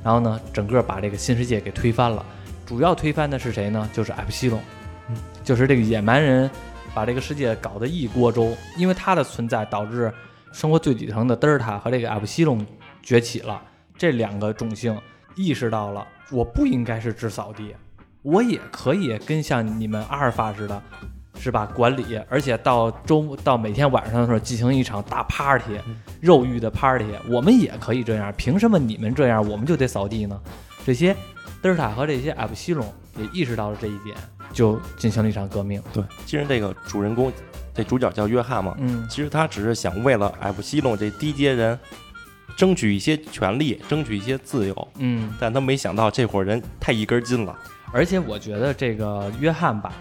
[0.03, 2.27] 然后呢，整个把这个新世界给推翻了。
[2.67, 3.89] 主要推翻的是谁呢？
[3.93, 4.61] 就是艾普西龙，
[5.09, 6.51] 嗯，就是这个野蛮人
[6.93, 10.13] 把这个世界搞得一锅粥，因为他的存在导致
[10.51, 12.67] 生活最底层的德尔塔和这个艾普西龙
[13.01, 13.63] 崛起了。
[13.97, 15.01] 这两个种姓
[15.37, 17.77] 意识到了，我不应该是只扫地，
[18.23, 20.83] 我也可以跟像你们阿尔法似的，
[21.39, 21.67] 是吧？
[21.75, 25.79] 管理，而且到周到每天晚上的时候进行一场大 party，
[26.21, 28.33] 肉欲的 party，我们也可以这样。
[28.37, 30.41] 凭什么你们这样，我们就得扫地呢？
[30.85, 31.15] 这些
[31.61, 34.17] 德尔塔和这些艾布西隆也意识到了这一点，
[34.53, 35.83] 就进行了一场革命。
[35.93, 37.33] 对，其实这个主人公，
[37.75, 41.79] 这主角叫约翰嘛，嗯，其实他只是想为了艾布西隆这低阶人。
[42.57, 47.55] 争取一些权利，争取一些自由，嗯，但他没想到这伙人太一根筋了。
[47.93, 49.93] 而且我觉得这个约翰吧，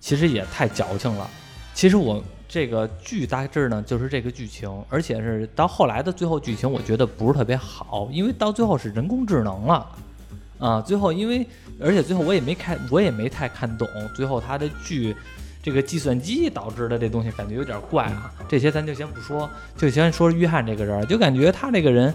[0.00, 1.28] 其实也太矫情了。
[1.74, 9.86] 其实我这个剧大致呢就是这个剧情，而且是到后来的最后剧情，我觉得不是特别好，因为到最后是人工智能了
[10.58, 10.80] 啊。
[10.80, 11.46] 最后因为
[11.80, 15.16] 而且最后我也没看，我也没太看懂最后他的剧。
[15.60, 22.14] 这个计算机导致的这东西感觉有点怪啊，这些咱就先不说，就先说约翰这个人，就感觉他这个人，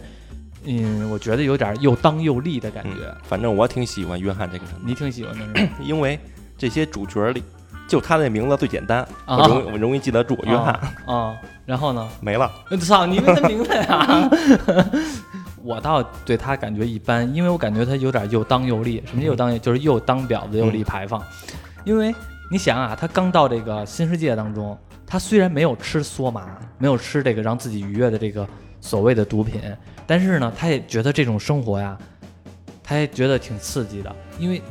[0.63, 3.13] 嗯，我觉得有点又当又立的感觉。
[3.22, 6.17] 反正我挺喜欢约翰这个人，你挺喜欢的是因为
[6.58, 7.43] 这些主角里，
[7.94, 10.74] 就他那名字最简单，我容我容易记得住，约翰
[11.06, 11.38] 啊。
[11.64, 12.10] 然后呢？
[12.22, 12.52] 没了。
[12.82, 14.28] 操，你问他名字呀？
[15.62, 19.04] 我倒对他感觉一般，因为我感觉他有点又当又立。
[19.06, 19.62] 什么又当？
[19.62, 21.22] 就是又当婊子又立牌坊，
[21.86, 22.12] 因为。
[22.52, 24.76] 你想啊，他刚到这个新世界当中，
[25.06, 28.48] 他虽然没有吃梭麻，没有吃这个让自己愉悦的这个
[28.82, 29.62] 所谓的毒品，
[30.08, 31.96] 但是呢，他也觉得这种生活呀，
[32.84, 34.16] 他也觉得挺刺激的。
[34.40, 34.62] 因为，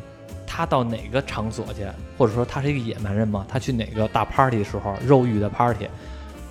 [0.54, 1.86] 他到哪个场所去，
[2.18, 5.88] 或者说他是一个野蛮人吗，他去哪个大 party 的时候，肉欲的 party，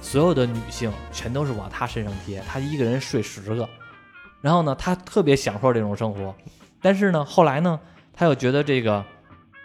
[0.01, 3.69] 所有的女性全都是往他身上贴，他一个人睡十个，
[4.41, 6.33] 然后呢，他特别享受这种生活，
[6.81, 7.79] 但是呢，后来呢，
[8.11, 9.05] 他又觉得这个。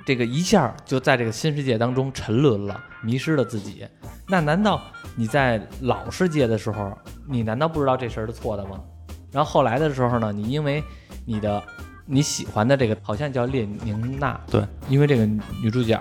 [0.04, 3.84] 这个一下就在这个新世界当中沉沦了，迷失了自己。
[4.28, 4.80] 那难道
[5.16, 6.96] 你在老世界的时候，
[7.26, 8.80] 你难道不知道这事儿是错的吗？
[9.32, 10.80] 然后后来的时候呢，你因为
[11.24, 11.60] 你的
[12.06, 15.26] 你喜欢的这个好像叫列宁娜，对，因为这个
[15.60, 16.00] 女主角，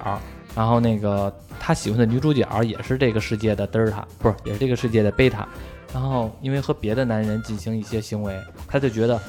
[0.55, 5.47] 然后那个他喜欢的女主角也是这个世界的德尔塔，不是也是这个世界的贝塔。
[5.93, 9.19] 然后因为和别的男人进行一些行为，他就觉得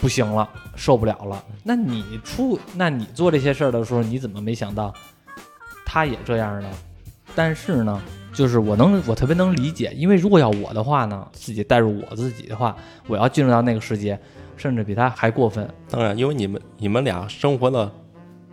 [0.00, 1.44] 不行了，受不了了。
[1.62, 4.94] 那你出，那你做这些事儿的时候，你怎么没想到
[5.84, 6.70] 他也这样呢？
[7.34, 8.00] 但是呢，
[8.32, 12.74] 就是我能，我特别能理解，因为如果要我的话呢，自己带入我自己的话，
[13.08, 14.18] 我要进入到那个世界，
[14.56, 15.68] 甚至比他还过分。
[15.90, 17.90] 当然，因为你们你们俩生活的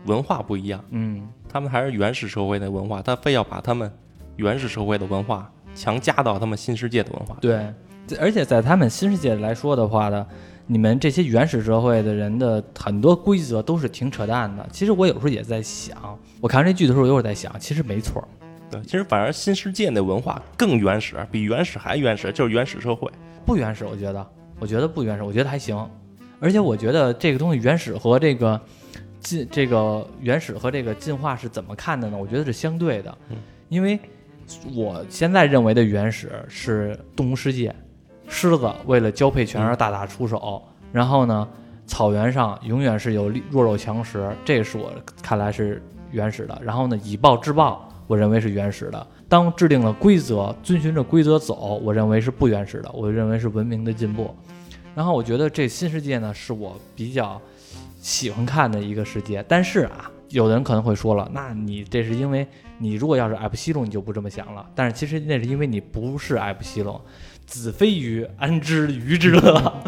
[0.06, 3.92] 文化不一样，嗯，他们还是原始社会的文化，他非要把他们
[4.36, 7.38] 原始社会的文化强加到他们新世界的文化。
[7.42, 7.66] 对，
[8.20, 10.28] 而且在他们新世界来说的话呢，
[10.68, 14.68] 你们这些原始社会的人的很多规则都是挺扯淡的。
[14.72, 18.28] 其实我有时候也在想，我看完这剧的时候，有会儿在想，其实没错儿。
[18.70, 23.10] 对，其实反而新世界那文化更原始，比原始还原始，就是原始社会。
[23.46, 24.26] 不原始，我觉得，
[24.60, 25.78] 我觉得不原始，我觉得还行。
[26.40, 28.60] 而且我觉得这个东西原始和这个
[29.20, 32.18] 进这个原始和这个进化是怎么看的呢？
[32.18, 33.18] 我觉得是相对的，
[33.70, 33.98] 因为
[34.76, 37.74] 我现在认为的原始是动物世界，
[38.28, 40.62] 狮子为了交配权而大打出手，
[40.92, 41.48] 然后呢，
[41.86, 46.62] 草原上永远是有弱肉强食，这是我看来是原始的。
[46.62, 49.08] 然后呢，以暴制暴，我认为是原始的。
[49.34, 54.32] 当制定了规则，遵循着规则走，我认为是不原始的，我认为是文明的进步。
[54.94, 57.42] 然后我觉得这新世界呢，是我比较
[58.00, 59.44] 喜欢看的一个世界。
[59.48, 64.64] 但是啊，有的人可能会说了，那你这是因为你如果要是埃普西龙，你就不这么想了。
[64.76, 67.02] 但是其实那是因为你不是埃普西龙，
[67.48, 69.82] 子非鱼，安知鱼之乐？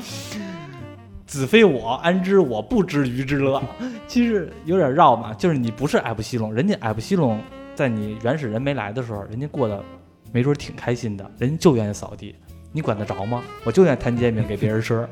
[1.28, 3.62] 子非我，安知我不知鱼之乐？
[4.08, 7.40] 其实有点绕嘛，就是你不是埃普西龙，人家埃普西龙
[7.76, 9.84] 在你原始人没来的时候，人家过得
[10.32, 12.36] 没准挺开心的，人家就愿意扫地，
[12.72, 13.44] 你管得着吗？
[13.64, 15.08] 我就愿意摊煎饼给别人吃，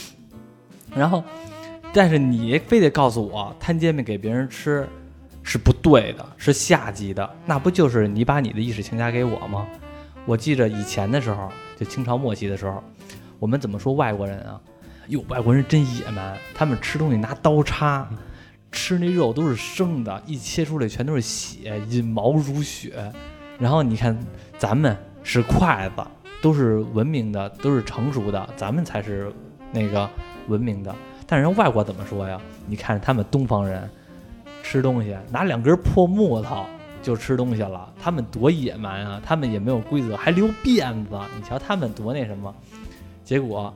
[0.94, 1.24] 然后，
[1.92, 4.86] 但是你非得告诉我摊煎饼给别人吃
[5.42, 9.66] 是不对的，是下级的，那不就是你把你的意识强加给我吗？
[10.24, 12.82] 我记着以前的时候，就清朝末期的时候，
[13.38, 14.60] 我们怎么说外国人啊？
[15.08, 18.08] 哟，外国人真野蛮，他们吃东西拿刀叉，
[18.72, 23.12] 吃那肉都是生的，一切出来全都是血，引毛如雪。
[23.58, 24.18] 然后你看
[24.58, 26.02] 咱们是筷子，
[26.40, 29.32] 都是文明的，都是成熟的，咱们才是
[29.70, 30.08] 那个
[30.48, 30.92] 文明的。
[31.26, 32.40] 但人外国怎么说呀？
[32.66, 33.88] 你看他们东方人
[34.62, 36.64] 吃东西，拿两根破木头
[37.02, 39.20] 就吃东西了，他们多野蛮啊！
[39.24, 42.52] 他们也没有规则，还留辫子，你瞧他们多那什么。
[43.24, 43.72] 结果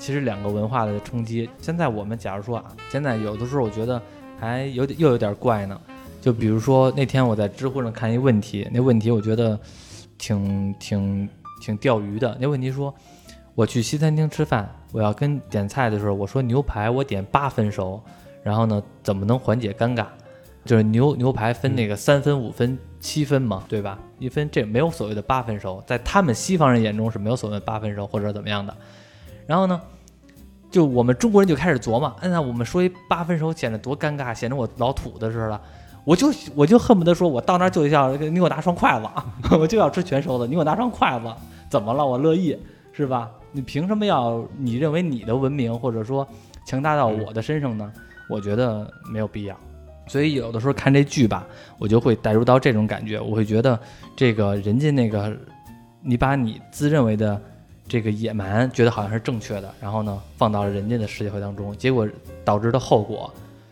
[0.00, 4.00] 其实两个文化的冲击，现在我们假如说啊，现在有的时候我觉得
[4.38, 5.78] 还有点又有点怪呢。
[6.22, 9.58] 就比如说那天我在知乎上看一问题，那问题我觉得
[10.16, 11.28] 挺挺
[11.60, 12.34] 挺钓鱼的。
[12.40, 12.94] 那问题说，
[13.54, 18.02] 我去西餐厅吃饭，我要跟点菜的时候，我说牛排我点八分熟，
[18.42, 20.06] 然后呢怎么能缓解尴尬？
[20.64, 23.98] 就是牛牛排分那个三分、五分、七分嘛，对吧？
[24.18, 28.74] 一分这没有所谓的八分熟，在他们西方人眼中是没有所谓的八分熟或者怎么样的。
[29.50, 29.80] 然后呢，
[30.70, 35.60] 就我们中国人就开始琢磨，哎那我们说一八分熟显得多尴尬，显得我老土的似的。
[36.04, 39.08] 我就我就恨不得说，我到那儿就要你给我拿双筷子，
[39.58, 41.26] 我就要吃全熟的，你给我拿双筷子，
[41.68, 42.06] 怎么了？
[42.06, 42.56] 我乐意，
[42.92, 43.28] 是吧？
[43.50, 46.24] 你凭什么要你认为你的文明或者说
[46.64, 47.92] 强大到我的身上呢？
[48.28, 49.56] 我觉得没有必要。
[50.06, 51.44] 所以有的时候看这剧吧，
[51.76, 53.76] 我就会带入到这种感觉，我会觉得
[54.14, 55.36] 这个人家那个，
[56.02, 57.40] 你把你自认为的
[57.90, 62.08] 这个野蛮，觉得好像是正确的，然后呢放到了人家的世界会当中，结果
[62.44, 63.28] 导致的后果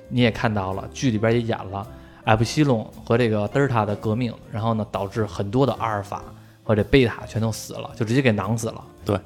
[0.09, 1.87] 你也看到了，剧里边也演了。
[2.25, 6.25] 艾普西龙和这个德尔塔的革命，然后呢，导致很多的阿尔法
[6.65, 8.85] 和这贝塔全都死了，就直接给囊死了。
[9.05, 9.19] 对，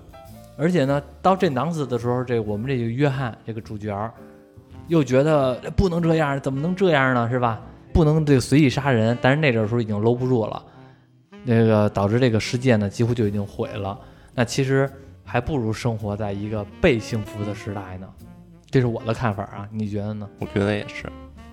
[0.58, 4.12] 而且呢，到这囊死的时候，这我们这个约翰这个主角
[4.88, 7.28] 又觉得不能这样，怎么能这样呢？
[7.30, 7.60] 是吧？
[7.92, 9.16] 不能这随意杀人。
[9.22, 10.62] 但是那阵时候已经搂不住了，
[11.44, 13.98] 那个导致这个世界呢几乎就已经毁了。
[14.34, 14.90] 那其实
[15.24, 18.08] 还不如生活在一个被幸福的时代呢。
[18.70, 20.28] 这是我的看法啊，你觉得呢？
[20.38, 21.04] 我觉得也是。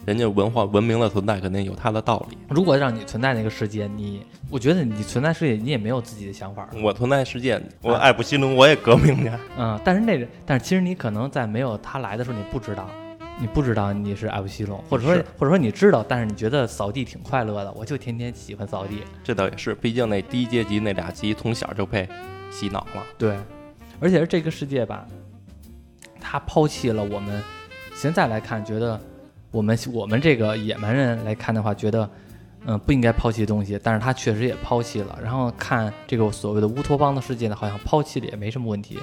[0.05, 2.37] 人家文化文明的存在肯定有它的道理。
[2.49, 6.67] 如果让你存在那个世界，你我觉得你存在世界，你也没有自己的想法。
[6.81, 9.31] 我存在世界，我爱不西龙，我也革命去。
[9.57, 12.89] 嗯，但是那个，但是其实你可能在没有他来的时候，你不知道，
[13.39, 19.03] 你不知道你是爱不西龙，或者说或者说你知道，但是你觉得扫地挺快乐的，我就天天喜欢扫地。
[19.21, 22.07] 这倒也是，毕竟那低阶级那俩级从小就被
[22.51, 23.03] 洗脑了。
[23.17, 23.37] 对，
[23.99, 25.05] 而且是这个世界吧，
[26.19, 27.41] 他抛弃了我们，
[27.93, 28.99] 现在来看觉得。
[29.51, 32.07] 我们我们这个野蛮人来看的话，觉得，
[32.67, 35.17] 嗯，不应该抛弃东西，但是他确实也抛弃了。
[35.23, 38.99] 然后看这个所谓的乌托邦的世界呢，好像抛弃了也没什么问题。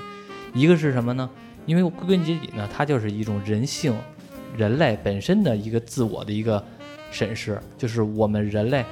[0.54, 1.28] 一个是什么呢？
[1.64, 3.92] 因为归根结底呢，它就是一种人性，
[4.56, 6.64] 人类本身的一个自我的一个
[7.10, 8.84] 审视，就是我们人类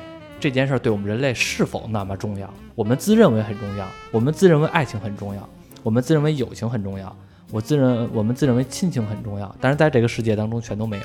[0.44, 2.52] 这件事对我们人类是否那么重要？
[2.74, 5.48] 我们自认为很重要，我们自认为爱情很重要，
[5.82, 7.16] 我们自认为友情很重要。
[7.50, 11.04] 我自认我们自认为亲情很重要，但是在这个世界当中全都没有。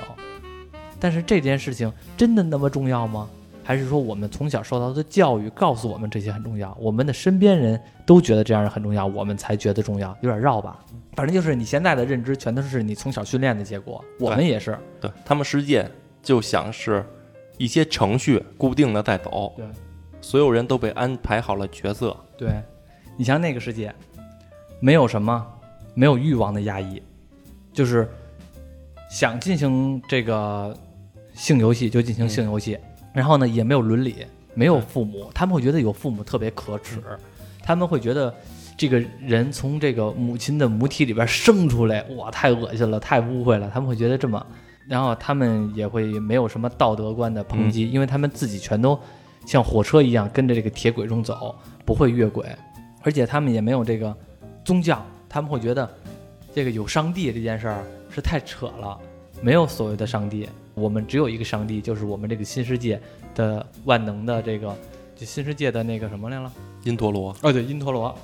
[1.00, 3.30] 但是这件事情真的那么重要吗？
[3.64, 10.10] 还是说我们从小受到的教育告诉我们这些很重要，我们的身边人都觉得这样很重要，我们才觉得重要？
[10.20, 10.78] 有点绕吧。
[11.14, 14.78] 反正就是你现在的认知全都是你从小训练的结果，我们也是。
[15.00, 15.90] 对他们世界
[16.22, 17.06] 就像是
[17.60, 19.66] 一些程序固定的在走，对，
[20.22, 22.16] 所有人都被安排好了角色。
[22.38, 22.50] 对，
[23.18, 23.94] 你像那个世界，
[24.80, 25.46] 没有什么，
[25.94, 27.04] 没有欲望的压抑，
[27.74, 28.10] 就是
[29.12, 30.74] 想进行这个
[31.34, 32.80] 性游戏就进行性游戏，
[33.14, 37.04] 然后呢也没有伦理，没有父母，他们会觉得有父母特别可耻，
[37.62, 38.34] 他们会觉得
[38.78, 44.48] 这个人从这个母亲的母体里边生出来，哇，太恶心了，太污秽了，他们会觉得这么，
[44.90, 49.00] 然后他们也会没有什么道德观的抨击，因为他们自己全都
[49.46, 52.44] 像火车一样跟着这个铁轨中走，不会越轨，
[53.04, 54.14] 而且他们也没有这个
[54.66, 55.88] 宗教，他们会觉得
[56.56, 59.00] 这个有上帝这件事儿是太扯了，
[59.42, 63.00] 没有所谓的上帝，我们只有一个上帝，就是我们这个新世界
[63.36, 64.76] 的万能的这个，
[65.16, 66.52] 就新世界的那个什么来了？
[66.84, 68.18] 因陀罗，哦，对，因陀罗，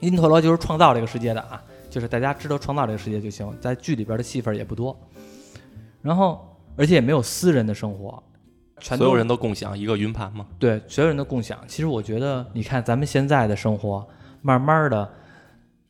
[0.00, 4.94] 因陀罗就是创造这个世界的啊，就是大家知道创造这个世界就行，在剧里边的戏份也不多，
[6.02, 8.22] 然后而且也没有私人的生活，
[8.78, 10.46] 全都所有人都共享一个云盘嘛。
[10.58, 11.58] 对，所有人都共享。
[11.66, 14.06] 其实我觉得，你看咱们现在的生活，
[14.40, 15.10] 慢慢的，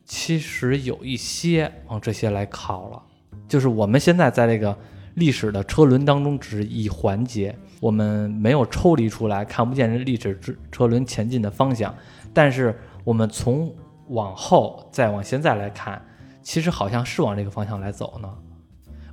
[0.05, 3.03] 其实有一些往这些来靠了。
[3.47, 4.77] 就是我们现在在这个
[5.15, 11.95] 历史的车轮当中，只是一环节，我们没有抽离出来，看不见这历史之车轮前进的方向。
[12.33, 13.73] 但是我们从
[14.09, 16.01] 往后再往现在来看，
[16.43, 18.29] 其实好像是往这个方向来走呢。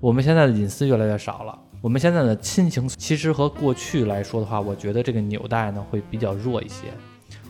[0.08, 6.86] 我们现在的隐私越来越少了，我们现在的亲情其实和过去来说的话，我觉得这个纽带呢会比较弱一些。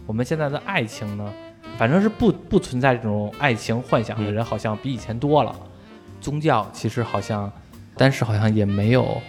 [0.08, 1.34] 我们现在的爱情呢，
[1.78, 5.56] 反正是不不存在这种爱情幻想的人，好像比以前多了。
[6.20, 7.52] 宗教其实好像，
[7.96, 9.22] 但是好像也没有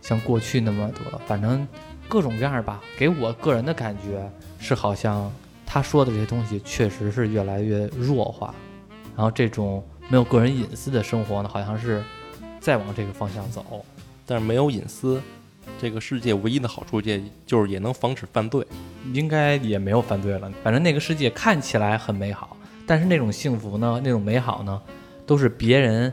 [0.00, 1.20] 像过去那么多。
[1.24, 1.64] 反正
[2.08, 5.30] 各种各样吧，给我个人的感觉是好像
[5.64, 8.52] 他说的这些东西确实是越来越弱化，
[9.14, 12.02] 然后这种没有个人隐私的生活呢，好像是
[12.62, 13.84] 再往这个方向走。
[14.24, 15.20] 但是没有隐私，
[15.78, 18.64] 这个世界唯一的好处也就是也能防止犯罪。
[19.12, 20.50] 应该也没有犯罪了。
[20.62, 24.80] 反正那个世界看起来很美好，但是那种幸福呢，那种美好呢，
[25.26, 26.12] 都是别人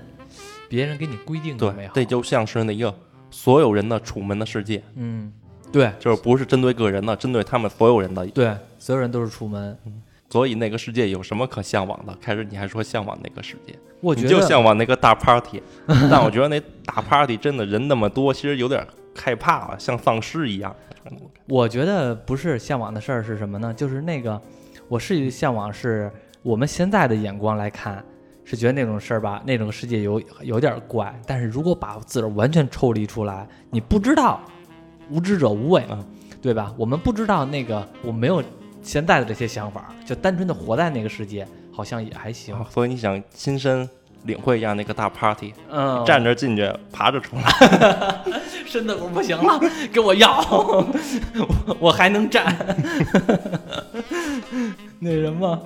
[0.68, 2.94] 别人给你规定的对美好。，这就像是那一个
[3.30, 5.32] 所有人的楚门的世界，嗯，
[5.72, 8.26] 对就是不是针对个人的，针对他们所有人的。
[8.28, 9.78] 对，所有人都是楚门。
[10.30, 12.16] 所以那个世界有什么可向往的？
[12.22, 15.62] 开始你还说向往那个世界，我觉得你就向往那个大 party，
[16.10, 20.76] 但我觉得那大 party 真的人那么多，其实有点害怕了，像丧尸一样。
[21.48, 23.74] 我觉得不是向往的事儿是什么呢？
[23.74, 24.40] 就是那个，
[24.88, 26.12] 我是向往是
[26.44, 28.04] 我们现在的眼光来看，
[28.44, 31.20] 是觉得那种事儿吧，那种世界有有点怪。
[31.26, 34.40] 但是如果把自个儿完全抽离出来，你不知道，
[35.10, 36.06] 无知者无畏嗯，
[36.40, 36.72] 对吧？
[36.78, 38.44] 我们不知道那个，我没有
[38.90, 42.56] 现在的这些想法，就单纯的活在那个世界，好像也还行。
[42.72, 43.88] 所以你想亲身
[44.24, 47.44] 领会一下那个大 party，嗯，站着进去，爬着出来。
[48.66, 49.60] 身子骨不行了，
[49.94, 50.88] 给我要，我
[51.80, 52.56] 我还能站。
[54.98, 55.62] 那什么，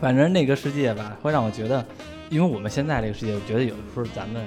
[0.00, 1.84] 反正那个世界吧，会让我觉得，
[2.30, 4.42] 因为我们现在这个世界，我觉得有的时候咱们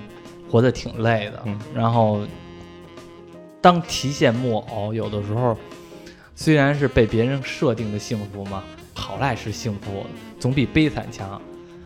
[0.49, 1.39] 活得挺累的。
[1.45, 2.21] 嗯然后，
[3.61, 5.55] 当提线木偶，有的时候
[6.35, 10.05] 虽然是被别人设定的幸福嘛，好赖是幸福，
[10.39, 11.41] 总比悲惨强。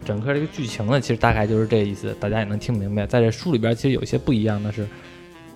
[0.05, 3.05] 整个这个剧情呢，其实大概就是这意思，大家也能听明白。
[3.05, 4.87] 在这书里边，其实有些不一样的是，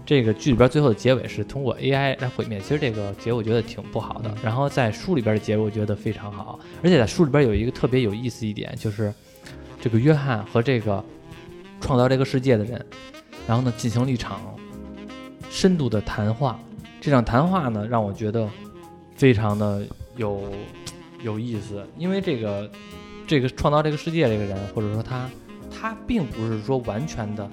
[0.05, 2.59] 这个剧里边最后的结尾是通过 AI 来毁灭。
[2.59, 4.29] 其实这个结尾我觉得挺不好的。
[4.43, 9.13] 然后在书里边的结尾我觉得非常好，而且在书里边有一个特别有意思一点，就是
[9.79, 11.01] 这个约翰和这个
[11.79, 12.85] 创造这个世界的人，
[13.47, 14.41] 然后呢进行了一场
[15.49, 16.59] 深度的谈话。
[16.99, 18.49] 这场谈话呢让我觉得
[19.21, 19.85] 非常的
[20.17, 20.41] 有
[21.21, 22.67] 有意思，因为这个
[23.27, 25.29] 这个创造这个世界这个人，或者说他
[25.69, 27.47] 他并不是说完全的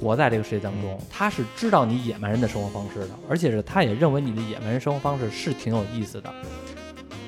[0.00, 6.32] 活在这个世界当中，他是知道你野蛮人的生活方式的，而且是他也认为你的野蛮人生活方式是挺有意思的，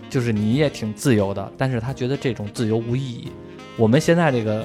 [0.09, 3.31] 就是你也挺自由的，但是他觉得这种自由无意义。
[3.77, 4.65] 我们现在这个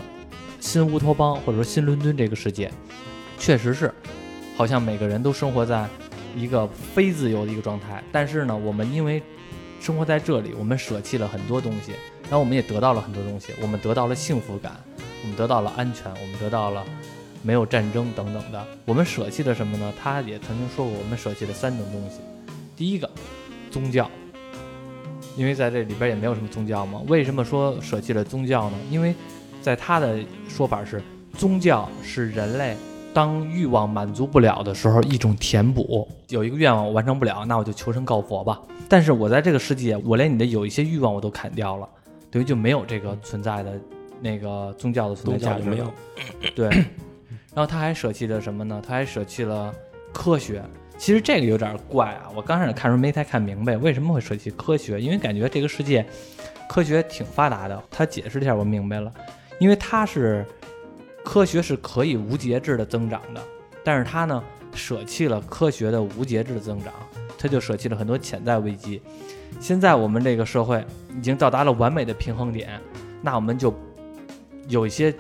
[0.62, 2.72] 新乌托邦或者说新伦敦这个世界，
[3.38, 3.94] 确实是
[4.56, 5.86] 好像每个人都生活在
[6.36, 9.24] 一个非自由的一个状态，但是呢，我们因为
[9.80, 14.76] 生活在这里，我们舍弃了很多东西，然后我们也得到了很多东西，我们得到了幸福感，
[15.24, 16.84] 我们得到了安全，我们得到了
[17.42, 18.66] 没有战争等等的。
[18.86, 19.94] 我们舍弃了什么呢？
[20.02, 22.20] 他也曾经说过，我们舍弃了三种东西。
[22.76, 23.10] 第一个，
[23.72, 24.10] 宗教，
[25.38, 27.02] 因为在这里边也没有什么宗教嘛。
[27.08, 28.78] 为什么说舍弃了宗教呢？
[28.90, 29.14] 因为
[29.62, 30.20] 在他的
[30.50, 31.02] 说法是，
[31.38, 32.76] 宗教是人类
[33.16, 36.06] 当欲望满足不了的时候一种填补。
[36.28, 38.62] 有一个愿望我完成不了，那我就求神告佛吧。
[38.90, 41.88] 但是我在这个世界，我连你的有一些欲望我都砍掉了，
[42.30, 43.80] 等于就没有这个存在的
[44.20, 46.52] 那个宗教的存在价值了宗教就没有。
[46.54, 46.68] 对，
[47.54, 48.84] 然后他还舍弃了什么呢？
[48.86, 49.74] 他还舍弃了
[50.12, 50.62] 科学。
[50.98, 56.06] 其实这个有点怪啊，我刚开始看时候没太看明白为什么会舍弃科学，因为感觉这个世界
[56.68, 57.82] 科学挺发达的。
[57.90, 59.10] 他解释一下，我明白了，
[59.58, 60.46] 因为他是
[61.26, 63.42] 科学是可以无节制的增长的，
[63.84, 64.42] 但是它呢
[64.74, 66.94] 舍弃了科学的无节制的增长，
[67.38, 69.02] 它就舍弃了很多潜在危机。
[69.60, 70.86] 现在我们这个社会
[71.18, 72.80] 已经到达了完美的平衡点，
[73.22, 73.74] 那我们就
[74.68, 75.14] 有一些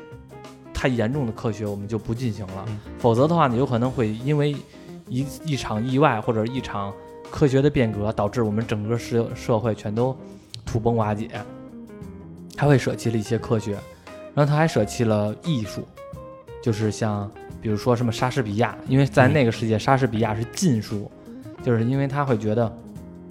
[0.74, 4.56] 太严重的科学我们就不进行了，嗯否则的话呢，有可能会因为
[5.10, 6.93] 一一场意外或者一场
[7.32, 10.16] 科学的变革，导致我们整个社社会全都
[10.66, 11.30] 土崩瓦解。
[12.56, 13.74] 他会舍弃了一些科学，
[14.34, 15.86] 然后他还舍弃了艺术，
[16.66, 17.30] 就是像
[17.61, 21.11] 比如说什么莎士比亚，因为在嗯那个世界，莎士比亚是禁书，
[21.61, 22.76] 就是因为他会觉得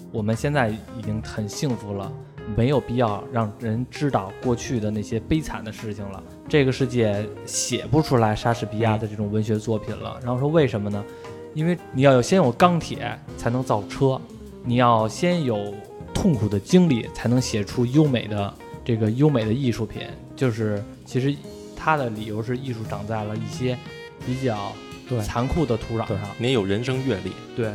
[0.09, 2.09] 我们现在已经很幸福了，
[2.55, 6.23] 没有必要让人知道过去的那些悲惨的事情了。
[6.47, 10.17] 这个世界写不出来莎士比亚的这种文学作品了。
[10.23, 11.03] 然后说为什么呢？
[11.53, 14.17] 因为你要有先有钢铁才能造车，
[14.63, 15.73] 你要先有
[16.13, 18.53] 痛苦的经历才能写出优美的
[18.85, 20.03] 这个优美的艺术品。
[20.37, 21.35] 就是其实
[21.85, 23.77] 他的理由是艺术长在了一些
[24.25, 24.73] 比较
[25.07, 27.67] 对残酷的土壤上。，你也有人生阅历，对，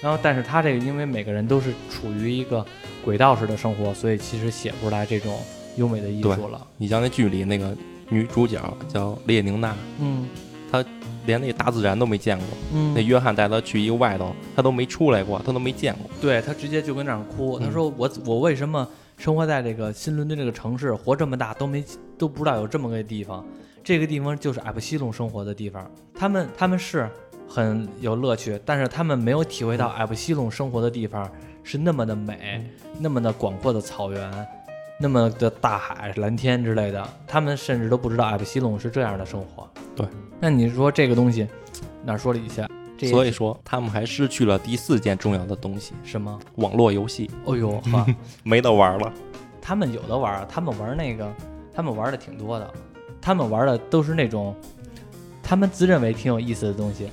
[0.00, 2.64] 然后但是他这个因为每个人都是处于一个
[3.04, 5.38] 轨道式的生活，所以其实写不出来这种
[5.76, 6.66] 优美的艺术了。
[6.78, 7.76] 你像那剧里那个
[8.08, 8.58] 女主角
[8.88, 10.26] 叫列宁娜，嗯
[10.72, 10.82] 她
[11.26, 12.46] 连那大自然都没见过。
[12.72, 16.10] 嗯那约翰带她去一个外头，她都没出来过，她都没见过。
[16.22, 18.88] 对她直接就跟那儿哭，他嗯说我我为什么
[19.18, 21.84] 生活在这个新伦敦这个城市，活这么大都没
[22.16, 23.44] 都不知道有这么个地方，
[23.82, 25.90] 这个地方就是埃普西隆生活的地方。
[26.14, 27.10] 他们他们是
[27.48, 31.28] 很有乐趣，但是他们没有体会到埃普西隆生活的地方
[31.64, 32.64] 是那么的美，
[33.00, 34.48] 那么的广阔的草原。
[35.00, 39.68] 那么的大海、蓝天之类的，他们甚至都不知道埃普西隆是这样的生活。
[39.94, 40.04] 对，
[40.40, 41.46] 那你说这个东西
[42.04, 42.64] 哪儿说理去？
[43.06, 48.06] 所以说，他们还失去了第四件重要的东西什么？——网络游戏，哦呦 呵，
[48.42, 49.12] 没得玩了。
[49.60, 51.30] 他们有的玩，他们玩那个，
[51.74, 52.68] 他们玩的挺多的，
[53.20, 54.54] 他们玩的都是那种
[55.42, 57.08] 他们自认为挺有意思的东西，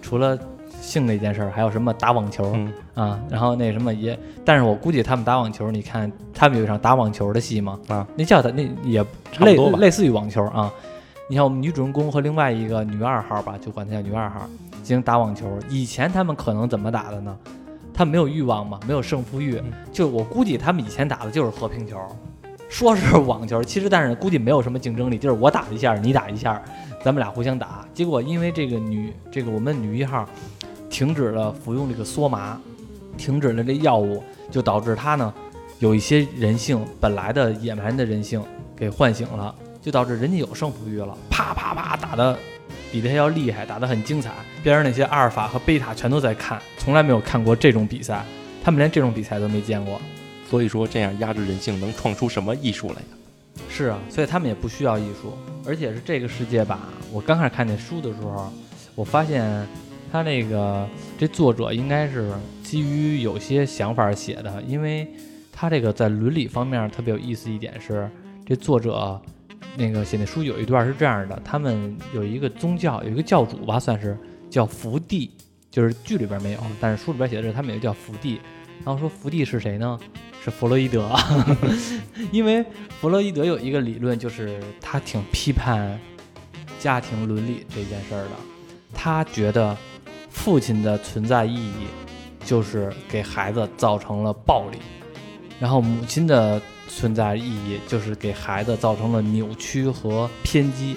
[0.00, 0.38] 除了
[0.80, 7.78] 性那件事儿，还有什么打网球、嗯，啊，然后那什么也，但是我估计他们打网球，你看他们有一场打网球的戏吗？
[7.88, 9.04] 啊，那叫他那也
[9.40, 10.72] 类类似于网球啊。
[11.28, 14.48] 你像我们女主人公和另外一个女二号吧，就管她叫女二号，
[14.82, 15.46] 进行打网球。
[15.68, 17.36] 以前他们可能怎么打的呢？
[17.92, 21.98] 他们没有欲望嘛，没有胜负欲，嗯就我估计他们以前打的就是和平球，
[22.68, 26.62] 说是网球，其实但是估计没有什么竞争力，就是我打一下，你打一下，
[27.04, 27.84] 咱们俩互相打。
[27.92, 30.26] 结果因为这个女这个我们女一号
[30.88, 32.58] 停止了服用这个缩麻，
[33.18, 35.34] 停止了这药物，就导致她呢
[35.78, 38.42] 有一些人性本来的野蛮的人性
[38.74, 42.38] 给唤醒了，就导致人家有胜负欲了，啪啪啪打的
[42.92, 44.30] 比他要厉害，打得很精彩。
[44.62, 48.24] 边上那些阿尔法和贝塔全都在看，从来没有看过这种比赛，
[48.62, 50.00] 他们连这种比赛都没见过。
[50.48, 53.02] 所以说这样压制人性，能创出什么艺术来呀？
[53.68, 55.32] 是啊，所以他们也不需要艺术，
[55.64, 56.88] 而且是这个世界吧。
[57.12, 58.52] 我刚开始看那书的时候，
[58.94, 59.66] 我发现
[60.10, 60.88] 他那个
[61.18, 62.32] 这作者应该是
[62.64, 65.06] 基于有些想法写的，因为
[65.52, 68.10] 他这个在伦理方面特别有意思一点是，
[68.44, 69.20] 这作者
[69.76, 74.16] 那个写那书有一段是这样的，他们有一个宗教，有一个教主吧，算是
[74.48, 75.30] 叫福地，
[75.70, 78.40] 就是剧里边没有，但是书里边写的是他们有个叫福地，
[78.84, 79.98] 然后说福地是谁呢？
[80.42, 81.14] 是弗洛伊德，
[82.32, 82.64] 因为
[82.98, 86.00] 弗洛伊德有一个理论，就是他挺批判
[86.78, 88.30] 家庭伦理这件事儿的。
[88.94, 89.76] 他觉得
[90.30, 91.86] 父亲的存在意义
[92.42, 94.78] 就是给孩子造成了暴力，
[95.60, 100.96] 然后母亲的存在意义就是给孩子造成了扭曲和偏激。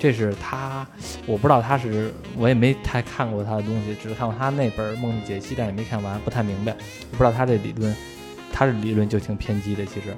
[0.00, 0.86] 这是他，
[1.24, 6.72] 我不知道他是，我也没太看过他的东西，只是看过他那本《梦的解析》，但也没看完，不太明白。
[7.10, 7.96] 我不知道他这理论，
[8.52, 10.14] 他的理论就挺偏激的，其实。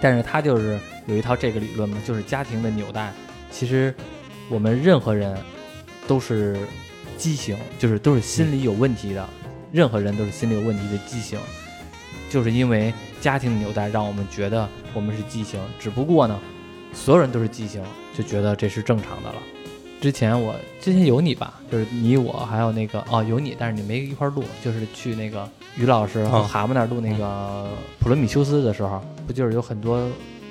[0.00, 3.12] 但是他就是有一套这个理论嘛，就是家庭的纽带。
[3.50, 3.94] 其实
[4.48, 5.36] 我们任何人
[6.06, 6.56] 都是
[7.18, 9.28] 畸形，就是都是心理有问题的，
[9.70, 11.38] 任何人都是心理有问题的畸形，
[12.30, 16.38] 就是因为家庭的纽带让我们觉得我们是畸形，只不过呢，
[16.92, 17.82] 所有人都是畸形，
[18.16, 19.36] 就觉得这是正常的了。
[20.00, 27.66] 之前我之前有你吧，就是你我还有那个哦有你，但是你没一块儿录，就是去那个于老师和啊蛤蟆那儿录那个
[27.98, 30.06] 普罗米修斯的时候，不就是有很多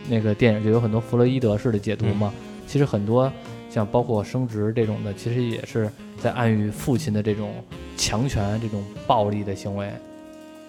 [0.10, 2.34] 那个电影就有很多弗洛伊德式的解读嘛。
[2.68, 3.32] 其实很多
[3.70, 5.90] 像包括生殖这种的，其实也是
[6.20, 7.54] 在暗喻父亲的这种
[7.96, 9.92] 强权、这种暴力的行为。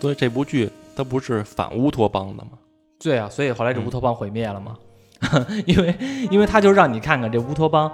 [0.00, 2.52] 所以这部剧它不是反乌托邦的吗？
[2.98, 4.74] 对啊，所以后来这乌托邦毁灭了嘛，
[5.66, 5.94] 因为
[6.30, 7.92] 因为他就让你看看这乌托邦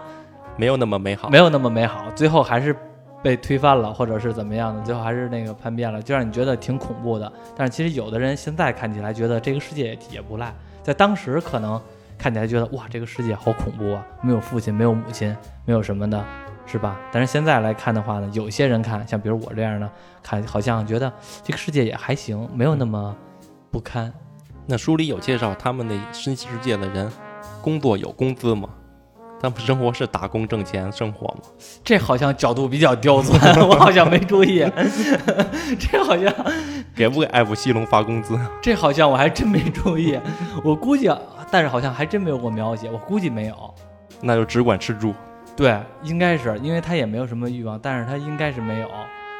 [0.56, 2.74] 没有那么美好，没有那么美好，最后还是
[3.20, 7.30] 被推翻了，或者是怎么样的，最后还是那个叛变了，就让你觉得挺恐怖的。
[7.56, 11.80] 但是其实有的人现在看起来觉得这个世界也也不赖，在当时可能
[12.16, 16.24] 看起来觉得哇，这个世界好恐怖啊，没有父亲，没有母亲，没有什么的，
[16.64, 16.98] 是吧？
[17.10, 19.90] 但是现在来看的话呢，有些人看，像比如我这样的
[20.22, 23.14] 看，好像觉得这个世界也还行，没有那么
[23.70, 24.12] 不堪。
[24.66, 27.10] 那书里有介绍他们的新世界的人，
[27.60, 28.68] 工作有工资吗？
[29.40, 31.40] 他们生活是打工挣钱生活吗？
[31.82, 34.64] 这好像角度比较刁钻， 我好像没注意。
[35.80, 36.32] 这好像
[36.94, 38.38] 给不给艾弗西龙发工资？
[38.62, 40.16] 这好像我还真没注意。
[40.62, 41.10] 我估计，
[41.50, 43.74] 但是好像还真没有过描写，我估计没有。
[44.20, 45.12] 那就只管吃猪。
[45.56, 48.88] 对，应该是因为他也没有什么欲望，但是他应该是没有。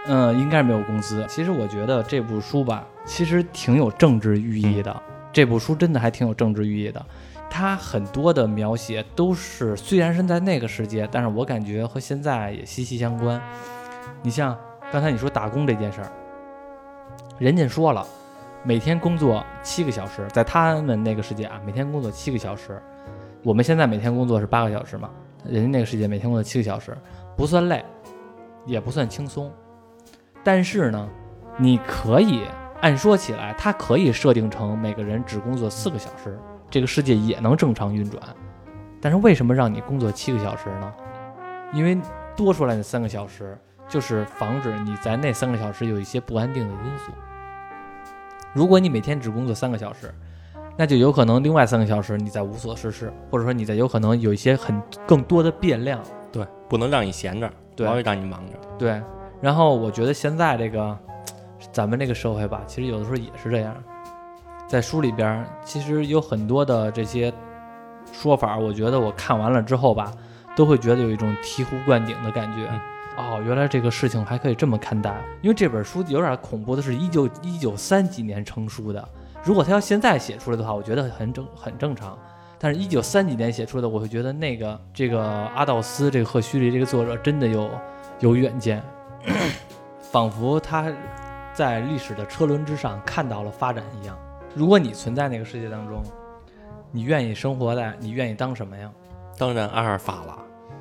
[0.09, 1.25] 嗯，应该是没有工资。
[1.29, 5.03] 其实我觉得这部书吧，其实挺有政治寓意的。
[5.33, 7.01] 这部书真的还挺有政治寓意的，
[7.49, 13.41] 它很多的描写都是虽然是在那个世界，但是我感觉和现在也息息相关。
[14.23, 14.59] 你像
[14.91, 16.11] 刚才你说打工这件事儿，
[17.39, 18.05] 人家说了，
[18.65, 22.83] 每天工作七个小时，在他们那个世界啊，每天工作七个小时。
[23.45, 25.09] 我们现在每天工作是八个小时嘛，
[25.45, 26.97] 人家那个世界每天工作七个小时，
[27.36, 27.84] 不算累，
[28.66, 29.51] 也不算轻松。
[30.45, 31.09] 但是呢，
[31.59, 32.45] 你可以。
[32.80, 36.36] 按说起来，它可以设定成每个人只工作四个小时，
[36.68, 38.20] 这个世界也能正常运转。
[39.01, 40.93] 但是为什么让你工作七个小时呢？
[41.72, 41.97] 因为
[42.34, 43.57] 多出来的三个小时
[43.88, 47.12] 就是防止你在那三个小时有一些不安定的因素。
[48.53, 50.12] 如果你每天只工作三个小时，
[50.77, 56.01] 那就有可能另外三个小时你在无所事事，或者说你在有可能有一些很更多的变量。
[56.31, 58.53] 对，不能让你闲着，对，会让你忙着。
[58.79, 59.03] 对，
[59.41, 60.99] 然后我觉得现在这个。
[61.70, 63.73] 咱们这个社会吧，其实有的时候也是这样。
[64.66, 67.33] 在书里边，其实有很多的这些
[68.12, 70.12] 说法，我觉得我看完了之后吧，
[70.57, 72.68] 都会觉得有一种醍醐灌顶的感觉。
[73.16, 75.14] 哦，原来这个事情还可以这么看待。
[75.41, 79.09] 因为这本书有点恐怖的是，一九一九三几年成书的。
[79.45, 82.18] 如果他要现在写出来的话，我觉得很正很正常。
[82.59, 85.22] 但是，一九三几年写出来的，我会觉得那个这个
[85.55, 87.70] 阿道斯这个赫胥黎这个作者真的有
[88.20, 88.82] 有远见，
[90.01, 90.93] 仿佛他。
[91.55, 94.18] 在历史的车轮之上看到了发展一样。
[94.55, 96.03] 如果你存在那个世界当中，
[96.90, 97.95] 你愿意生活在？
[98.01, 98.90] 你愿意当什么呀？
[99.36, 100.38] 当然阿尔法了。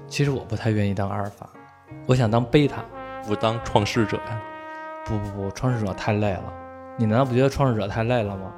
[0.08, 1.50] 其实我不太愿意当阿尔法，
[2.06, 2.86] 我想当贝塔。
[3.28, 4.42] 不当创世者呀？
[5.04, 6.54] 不不不，创世者太累了。
[7.02, 8.52] 你难道不觉得创世者太累了吗？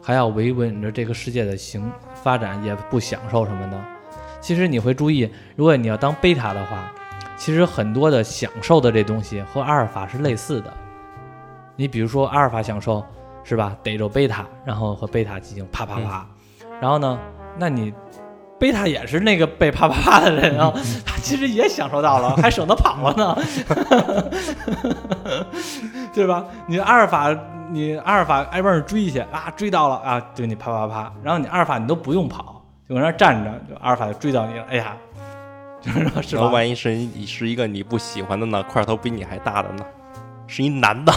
[0.00, 3.76] 还要维稳着这个世界的行发展，也不享受什么的。
[4.40, 6.92] 其实你会注意，如果你要当贝塔的话，
[7.36, 10.72] 其实很多的享受的这东西和阿尔法是类似的。
[11.74, 13.04] 你比如说阿尔法享受
[13.42, 13.76] 是吧？
[13.82, 16.24] 逮着贝塔，然后和贝塔进行啪啪啪，
[16.80, 17.18] 然后呢，
[17.58, 17.92] 那你
[18.60, 20.70] 贝塔也是那个被啪啪啪的人啊，
[21.06, 23.38] 他其实也享受到了， 还省得跑了呢，
[26.12, 26.44] 对吧？
[26.66, 27.34] 你阿尔法，
[27.70, 34.94] 你阿尔法挨边追去啊，追到了啊，对你啪啪啪，然后你阿尔法你都不用跑，就搁那站着，就阿尔法就追到你了，哎呀，
[35.80, 36.48] 就是说，是吧？
[36.50, 39.84] 万一是你是一个你不喜欢的呢，块头比你还大的呢，
[40.46, 41.12] 是一男的。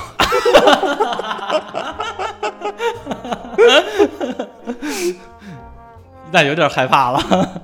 [6.34, 7.20] 那有点害怕了。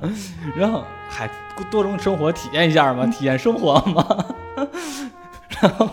[0.56, 1.30] 然后还
[1.70, 4.26] 多种生活体验一下嘛，体验生活嘛。
[5.60, 5.90] 然后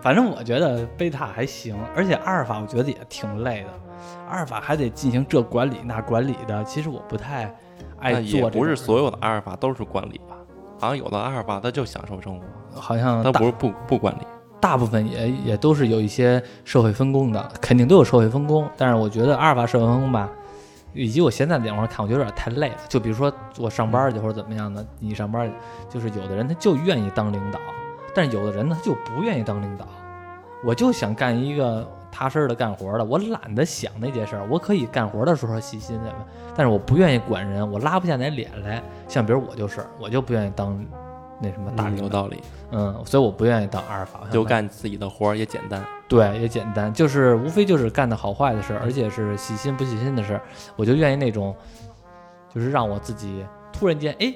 [0.00, 3.68] 反正我觉得贝塔还行，而且阿尔法我觉得也挺累的。
[4.30, 7.54] 阿尔法还得进行这管理那管理的，其实我不太
[7.98, 8.48] 爱做。
[8.48, 10.36] 不是所有的阿尔法都是管理吧？
[10.80, 14.26] 好像有的阿尔法他就享受生活，好像他不是不不管理。
[14.60, 18.66] 大部分也也都是有一些社会分工的，肯定都有社会分工。
[18.78, 20.30] 但是我觉得阿尔法社会分工吧，
[20.94, 22.78] 以及我现在的眼光看，我觉得有点太累了。
[22.88, 25.52] 就比如说我上班去或者怎么样的，你上班，
[25.90, 27.60] 就是有的人他就愿意当领导，
[28.14, 29.86] 但是有的人他就不愿意当领导。
[30.64, 34.46] 我就想干一个踏实的干活的，我懒得想那件事儿。
[34.48, 36.14] 我可以干活的时候细心的，
[36.54, 38.82] 但是我不愿意管人，我拉不下那脸来。
[39.06, 40.82] 像比如我就是，我就不愿意当。
[41.40, 50.42] 那什么大有道理，嗯，所以我不愿意当阿尔法，就干自己的活儿也简单，对，也简单，就是无非就是干的好坏的事儿，而且是细心不细心的事儿，
[50.76, 51.54] 我就愿意那种，
[52.54, 54.32] 就是让我自己突然间，哎，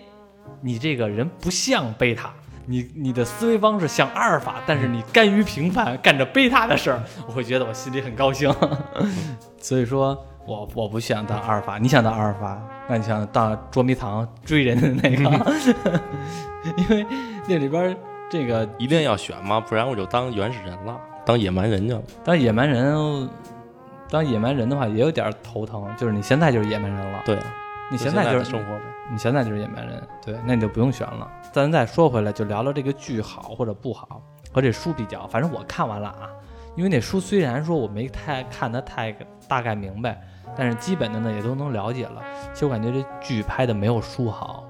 [0.60, 2.32] 你这个人不像贝塔，
[2.66, 8.52] 你你的思维方式像阿尔法，但是你甘于平凡，干着贝塔的事儿，我会觉得我心里很高兴。
[9.60, 15.24] 所以说，我我不想当阿尔法，你想当阿尔法，那你想大捉迷藏追人的那个，
[16.76, 17.06] 因为
[17.46, 17.96] 那里边
[18.30, 19.60] 这个一定要选吗？
[19.60, 22.02] 不然我就当原始人了，当野蛮人去了。
[22.24, 23.28] 当野蛮人，
[24.10, 27.44] 当野蛮人的话也有点头疼，就是你现在就是野蛮人了，对啊，
[27.90, 28.82] 你现在就是的生活呗。
[29.10, 31.30] 你现在就是野蛮人，对，那你就不用选了。
[31.52, 34.22] 咱再说回来，就聊聊这个剧好或者不好，
[34.52, 35.26] 和这书比较。
[35.28, 36.28] 反正我看完了啊，
[36.76, 39.16] 因为那书虽然说我没太看得太
[39.48, 40.20] 大概明白，
[40.58, 42.20] 但是基本的呢也都能了解了。
[42.52, 44.64] 其实我感觉这剧拍的没有书好，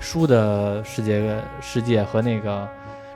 [0.00, 2.68] 书的世界世界和那个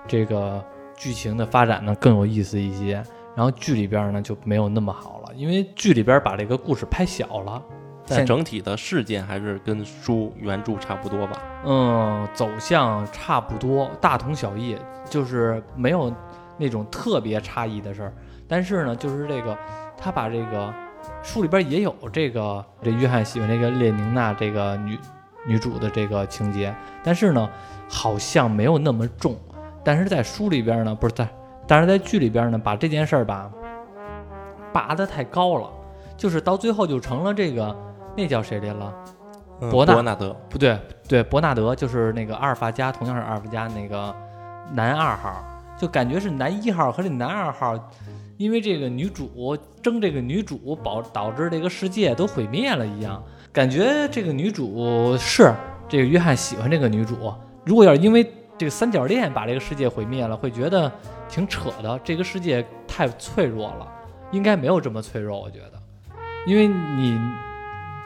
[0.07, 0.63] 这个
[0.95, 3.03] 剧情的发展呢更有意思一些。
[3.35, 7.63] 然后剧里边呢就没有那么好了，因为剧里边把这个故事拍小了。
[8.13, 11.41] 但整体的事件还是跟书原著差不多吧。
[11.65, 14.77] 嗯，走向差不多，大同小异，
[15.09, 16.13] 就是没有
[16.59, 18.13] 那种特别差异的事儿。
[18.49, 19.57] 但是呢，就是这个
[19.97, 20.75] 他把这个
[21.23, 24.99] 书里边也有这个这约翰喜欢这个列宁娜这个女
[25.47, 27.49] 女主的这个情节，但是呢，
[27.89, 29.37] 好像没有那么重。
[29.85, 31.29] 但是在书里边呢，不是在，
[31.67, 33.51] 但是在剧里边呢，把这件事儿吧
[34.73, 35.71] 拔得太高了，
[36.17, 37.75] 就是到最后就成了这个
[38.17, 38.95] 那叫谁来了？
[39.63, 44.15] 嗯伯纳伯纳德，不对，对，伯纳德就是那个阿尔法加，同样是阿尔法加那个
[44.73, 45.45] 男二号，
[45.79, 47.75] 就感觉是男一号和这男二号，
[48.41, 53.23] 因为这个女主争这个女主，保导致这个世界都毁灭了一样，
[53.53, 55.53] 感觉这个女主是
[55.87, 57.31] 这个约翰喜欢这个女主，
[57.67, 58.27] 如果要是因为
[58.57, 60.91] 这个三角恋把这个世界毁灭了，会觉得
[61.29, 63.87] 挺扯的，这个世界太脆弱了，
[64.31, 65.73] 应该没有这么脆弱，我觉得，
[66.47, 67.21] 因为你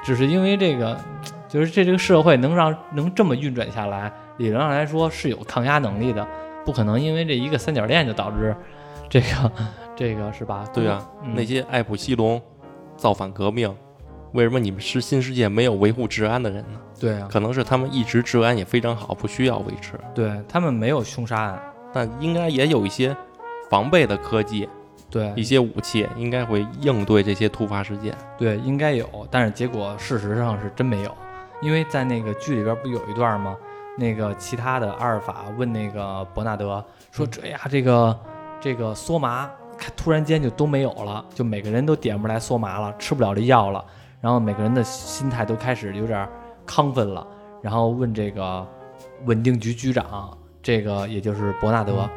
[0.02, 0.98] 只是因为这个。
[1.46, 6.26] 就是这这个社会能让能这么运转下来，理论上来说是有抗压能力的，
[6.64, 8.56] 不可能因为这一个三角恋就导致
[9.08, 9.52] 这个
[9.96, 10.64] 这个是吧？
[10.72, 12.40] 对啊，嗯那些爱普西龙
[12.96, 13.74] 造反革命，
[14.32, 16.80] 为什么你们是新世界没有维护治安的人呢？
[16.98, 23.16] 对啊，可能是他们一直治安也非常好，不需要维持，对他们没有凶杀案，但应该也有一些
[23.70, 24.68] 防备的科技，
[25.10, 28.14] 对一些武器，应该会应对这些突发事件。
[28.38, 31.14] 对应该有，但是结果事实上是真没有，
[31.60, 33.56] 因为在那个剧里边不有一段吗？
[33.96, 38.18] 那个其他的阿尔法问那个伯纳德说：“这呀，这个
[38.60, 39.63] 这个梭麻，看
[39.96, 43.84] 突然间就都没有了，就每个人都点不来缩麻了，吃不了这药了，
[44.20, 46.28] 然后每个人的心态都开始有点
[46.66, 47.26] 亢奋了。
[47.62, 48.66] 然后问这个
[49.24, 52.08] 稳定局局长，这个也就是伯纳德，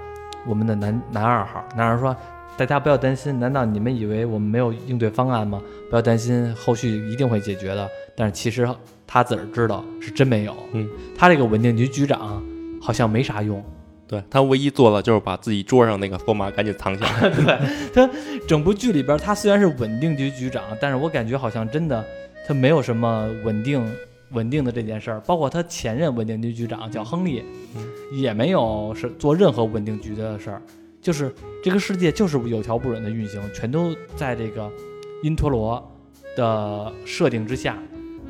[0.46, 2.16] 我们的男男二号，男二号说。”
[2.58, 5.62] 大家不要担心，难道你们以为我们没有应对方案吗？
[5.92, 7.88] 不要担心，后续一定会解决的。
[8.16, 8.68] 但是其实
[9.06, 10.56] 他自个儿知道是真没有。
[10.72, 12.44] 嗯，他这个稳定局局长
[12.82, 13.64] 好像没啥用。
[14.08, 17.30] 对他唯一做的就是把自己桌上那个索马赶紧藏起来。
[17.30, 17.58] 对
[17.94, 18.10] 他
[18.48, 22.04] 整部剧里边，他虽然是稳定局局长，但是我感觉好像真的
[22.48, 23.86] 他没有什么稳定
[24.32, 25.20] 稳定的这件事儿。
[25.22, 27.44] 包括他前任稳定局局长叫亨利，
[28.14, 30.62] 也没有是做任何稳定局的事儿。
[31.02, 31.34] 就是
[31.64, 34.70] 这个世界就是有条不紊的运行，全都在这个
[35.22, 35.92] 因陀罗
[36.36, 37.78] 的设定之下，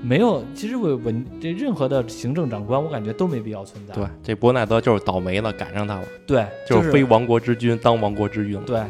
[0.02, 3.94] 没有其实我我这任何的行政长官，我感觉都没必要存在。
[3.94, 8.64] 对，这伯纳德就是倒霉了，赶上他了，对，就是非亡国之君当亡国之君了。
[8.66, 8.82] 对，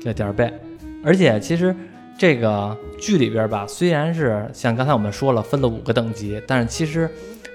[0.00, 0.52] 这点儿背。
[1.04, 1.74] 而且其实
[2.18, 7.08] 这个剧里边吧，虽然是像刚才我们说了分了五个等级，但是其实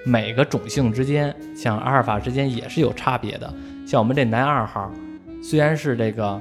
[0.05, 3.51] 每个种姓之间，像阿尔法之间也是有差别的。
[3.87, 4.91] 像我们这男二号，
[5.41, 6.39] 虽然是这个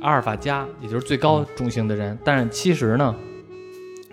[0.00, 3.14] 阿尔法加，也就是最高种姓的人，但是其实呢，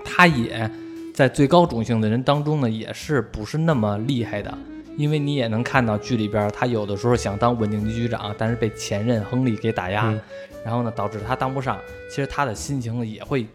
[0.05, 0.69] 他也
[1.13, 4.51] 在最高种姓的人当中呢，也是不是那么厉害的。
[4.97, 10.21] 因为你也能看到剧里边，他有的时候想当稳定局局长，但是被前任亨利给打压，嗯
[10.63, 11.79] 然后呢，导致他当不上。
[12.09, 13.45] 其实他的心情呢也会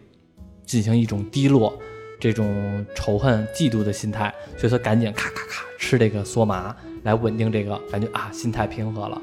[0.65, 1.77] 进行一种低落，
[2.19, 9.21] 这种仇恨、嫉妒的心态，所以他赶紧咔咔咔吃这个梭麻来稳定这个感觉啊，心态平和了。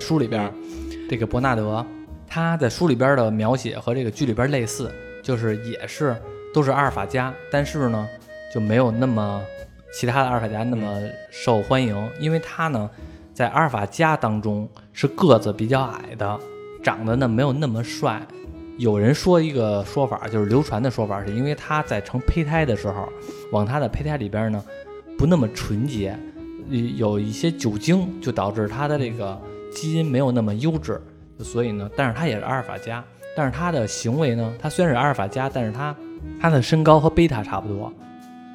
[0.00, 0.52] 书里边，
[1.08, 1.84] 这个伯纳德
[2.26, 4.92] 他在书里边的描写和这个剧里边类似，
[5.22, 6.16] 就是也是
[6.52, 8.08] 都是阿尔法加，但是呢
[8.54, 9.42] 就没有那么
[9.92, 11.00] 其他的阿尔法加那么
[11.30, 12.90] 受欢迎，因为他呢
[13.32, 16.40] 在阿尔法加当中是个子比较矮的，
[16.82, 18.20] 长得呢没有那么帅。
[18.78, 23.06] 有人说一个说法，就是流传的说法，是因为他在成胚胎的时候，
[23.52, 24.64] 往他的胚胎里边呢
[25.18, 26.18] 不那么纯洁，
[26.96, 29.38] 有一些酒精，就导致他的这个
[29.70, 31.00] 基因没有那么优质。
[31.38, 33.04] 所以呢，但是他也是阿尔法加，
[33.36, 35.94] 但是他的行为呢，他虽然是阿尔法加，但是他
[36.40, 37.92] 他的身高和贝塔差不多，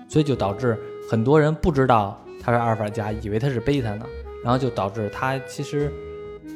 [0.08, 0.78] 所以就导致
[1.10, 4.06] 很多人不知道他是阿尔法加，以为他是贝塔呢，
[4.44, 5.92] 然后就导致他其实，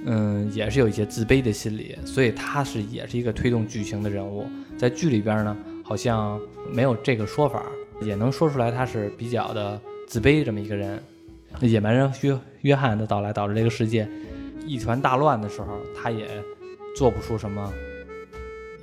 [0.05, 4.45] 嗯，也是有一些自卑的心理，所以他是也是一个推动剧情的人物，
[4.77, 6.39] 在剧里边呢，好像
[6.71, 7.63] 没有这个说法，
[8.01, 11.01] 也能说出来他是比较的自卑这么一个人。
[11.59, 14.07] 野蛮人约约翰的到来导致这个世界
[14.65, 16.25] 一团大乱的时候，他也
[16.95, 17.69] 做不出什么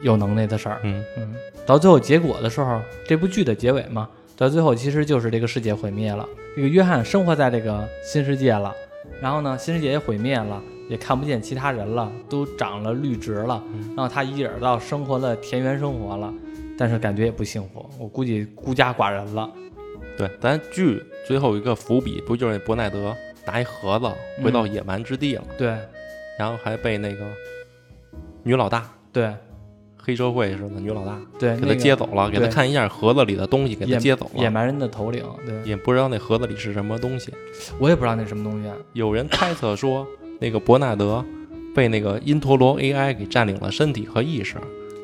[0.03, 0.81] 有能耐的事儿。
[0.85, 1.35] 嗯嗯，
[1.67, 6.29] 到最后结果的时候，这部剧的结尾嘛，到最后其实就是这个世界毁灭了。
[6.57, 8.75] 这个约翰生活在这个新世界了，
[9.21, 13.63] 然后呢，新世界也毁灭了，也看不见其他人了，都长了绿植了。
[13.73, 16.33] 嗯然后他一人到生活了田园生活了，
[16.77, 19.51] 但是感觉也不幸福，我估计孤家寡人了。
[20.17, 23.15] 对，咱剧最后一个伏笔不就是伯奈德
[23.47, 24.07] 拿一盒子
[24.43, 25.77] 回到野蛮之地了，对
[26.39, 27.25] 然后还被那个
[28.43, 29.33] 女老大对
[30.09, 35.23] 黑社会似的女老大对，给他接走了，给他看一下盒子里的东西，给他接走了，野蛮人的头领。
[35.45, 37.31] 对也不知道那盒子里是什么东西。
[37.79, 38.75] 我也不知道那什么东西啊。
[38.95, 40.07] 有人猜测说，
[40.41, 41.23] 那个伯纳德
[41.75, 44.57] 被那个因陀罗 AI 给占领了身体和意识，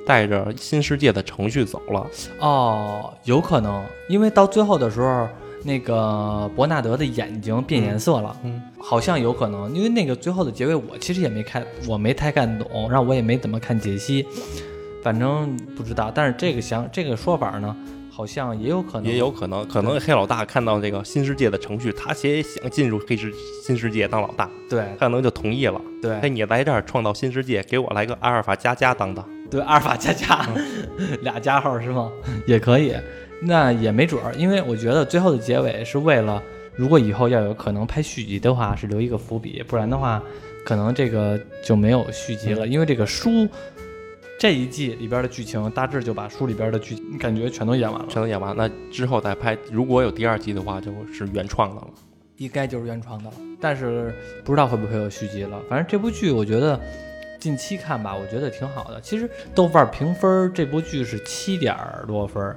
[0.07, 2.07] 带着新世界的程序走了。
[2.40, 5.28] 哦，有可能，因为到最后的时候，
[5.64, 14.26] 那个伯纳德的眼睛变颜色了，嗯，好像有可能，因为那个最后的结尾我其实也没看，我没太看懂，然后我也没怎么看解析，
[15.05, 16.11] 反正不知道。
[16.12, 17.76] 但是这个想这个说法呢，
[18.11, 23.32] 好像也有可能，也有可能，可能黑老大看到这个新世界的程序，他也想进入黑世
[23.62, 25.80] 新世界当老大，对他可能就同意了。
[26.05, 29.24] 哎，对你来这儿创造新世界，给我来个阿尔法加加当当。
[29.50, 30.48] 对，阿尔法加加、
[31.22, 32.11] 俩加号是吗？
[32.46, 32.94] 也可以，
[33.42, 36.42] 那也没准儿，因为我觉得最后的结尾是为了，
[36.74, 40.20] 如果以后要有可能拍续集的话，是留一个伏笔，不然的话，
[40.64, 43.46] 可能这个就没有续集了，因为这个书
[44.45, 51.88] 这一季里边的剧情大致就把书里边的剧感觉全都演完了，全都演完，那之后再拍，如果有第二季的话，就是原创的了。
[52.36, 54.14] 应该就是原创的了，但是
[54.45, 55.59] 不知道会不会有续集了。
[55.66, 56.78] 反正这部剧我觉得
[57.40, 59.01] 近期看吧，我觉得挺好的。
[59.01, 61.74] 其实豆瓣评分这部剧是七点
[62.07, 62.55] 多分，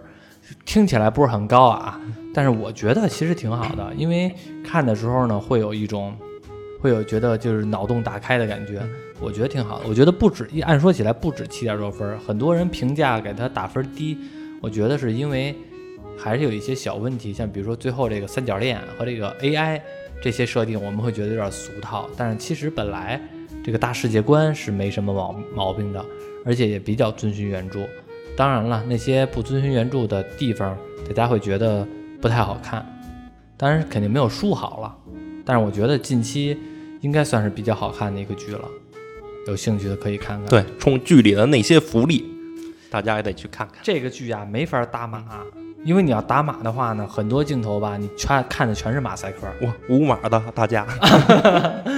[0.65, 2.01] 听起来不是很高啊，
[2.33, 6.13] 但是我觉得其实挺好的，因为看的时候呢，会有一种
[6.81, 8.85] 会有觉得就是脑洞打开的感觉，
[9.20, 9.86] 我觉得挺好的。
[9.88, 14.18] 我觉得不止一，按说起来不止七点多分，很多人评价给他打分低，
[14.61, 15.55] 我觉得是因为
[16.18, 19.82] 还是有一些小问题，像比如说最后这个三角恋和这个 AI
[20.22, 23.22] 这些设定，我们会觉得有点俗套，但是其实本来
[23.63, 26.03] 这个大世界观是没什么毛毛病的，
[26.45, 27.80] 而且也比较遵循原著。
[28.36, 31.88] 当然了，那些不遵循原著的地方，大家会觉得
[32.22, 32.86] 不太好看，
[33.57, 34.95] 当然肯定没有书好了。
[35.43, 36.57] 但是我觉得近期
[37.01, 38.68] 应该算是比较好看的一个剧了，
[39.47, 40.47] 有兴趣的可以看看。
[40.49, 42.25] 对，冲剧里的那些福利，
[42.89, 43.77] 大家也得去看看。
[43.81, 45.23] 这个剧啊、没法打码，
[45.83, 50.85] 因为你要打码的话呢，很多镜头吧，你全看的全是马赛克，哇，无码的大家，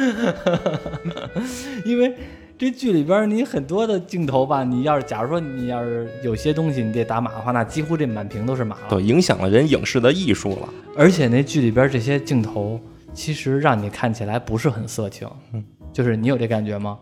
[1.85, 2.15] 因为
[2.57, 8.89] 这剧里边你很多的镜头吧，你要是假如说你要是有些东西你得打码的话，那几乎这满屏都是码了。
[8.89, 10.69] 对，影响了人影视的艺术了。
[10.95, 12.79] 而且那剧里边这些镜头，
[13.13, 16.99] 其实让你看起来不是很色情，嗯，就是你有这感觉吗？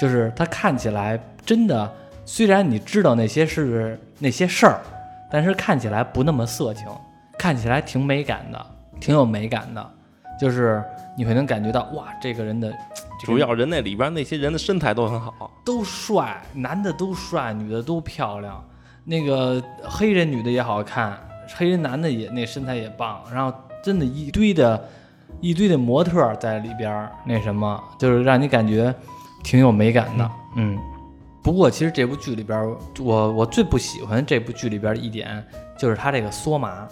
[0.00, 1.92] 就是它看起来真的，
[2.24, 4.80] 虽然你知道那些是那些事儿，
[5.30, 6.86] 但是看起来不那么色情，
[7.38, 8.66] 看起来挺美感的，
[8.98, 9.90] 挺有美感的，
[10.40, 10.82] 就是
[11.18, 12.72] 你会能感觉到哇，这个人的
[13.20, 18.64] 主要人那里边那些人的身材都很好，都帅，男的都帅，女的都漂亮，
[19.04, 21.18] 那个黑人女的也好看，
[21.54, 24.82] 黑人男的也那身材也棒，然后真的一堆的，
[25.42, 28.94] 一堆的模特儿在里边儿，那什么，就是让你感觉
[29.42, 30.78] 挺有美感的，嗯。
[31.42, 35.42] 不过其实这部剧里边儿，我我最不喜欢这部剧里边儿的一点
[35.78, 36.86] 就是它这个缩麻，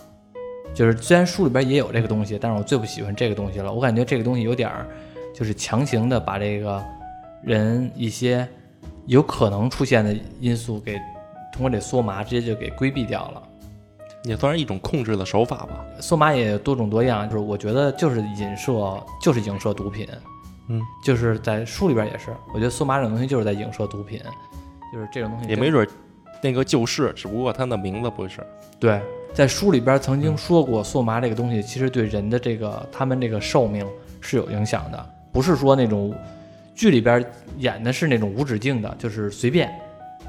[0.73, 3.71] 就是虽然书里边也有这个东西，但是我最不喜欢这个东西了。
[3.71, 4.87] 我感觉这个东西有点儿，
[5.35, 6.83] 就是强行的把这个
[7.43, 8.49] 人一些
[9.05, 10.95] 有可能出现的因素给
[11.53, 13.43] 通过这缩麻直接就给规避掉了。
[14.25, 15.85] 也算是一种控制的手法吧。
[16.01, 20.09] 缩麻也多种多样，就是我觉得就是影射，就是影射毒品，
[20.69, 24.21] 嗯，就是在书里边也是，我觉得缩麻这种东西就是在影射毒品，
[24.93, 25.89] 就是这种东西也没准儿
[26.43, 28.41] 那个就是，只不过它的名字不是。
[28.79, 29.01] 对，
[29.35, 33.87] 在书里边曾经说过，缩麻这个东西其实对人的这个他们这个寿命
[34.21, 36.15] 是有影响的，不是说那种
[36.75, 37.25] 剧里边
[37.57, 39.69] 演的是那种无止境的，就是随便，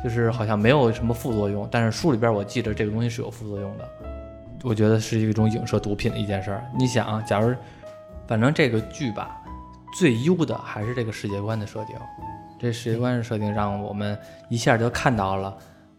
[0.03, 1.67] 就是好像没有什么副作用。
[1.69, 3.87] 但是书里边我记得这个东西是有副作用的，
[4.63, 6.65] 我觉得是一种影射毒品的一件事儿。
[6.75, 7.53] 你想啊，假如
[8.25, 9.38] 反正这个剧吧，
[9.93, 11.95] 最优的还是这个世界观的设定，
[12.59, 14.17] 这世界观的设定让我们
[14.49, 15.55] 一下就看到了。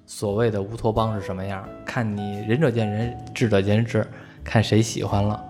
[0.07, 1.65] 所谓的乌托邦是什么样？
[1.85, 4.05] 看你仁者见仁，智者见智，
[4.43, 5.45] 看谁喜欢了。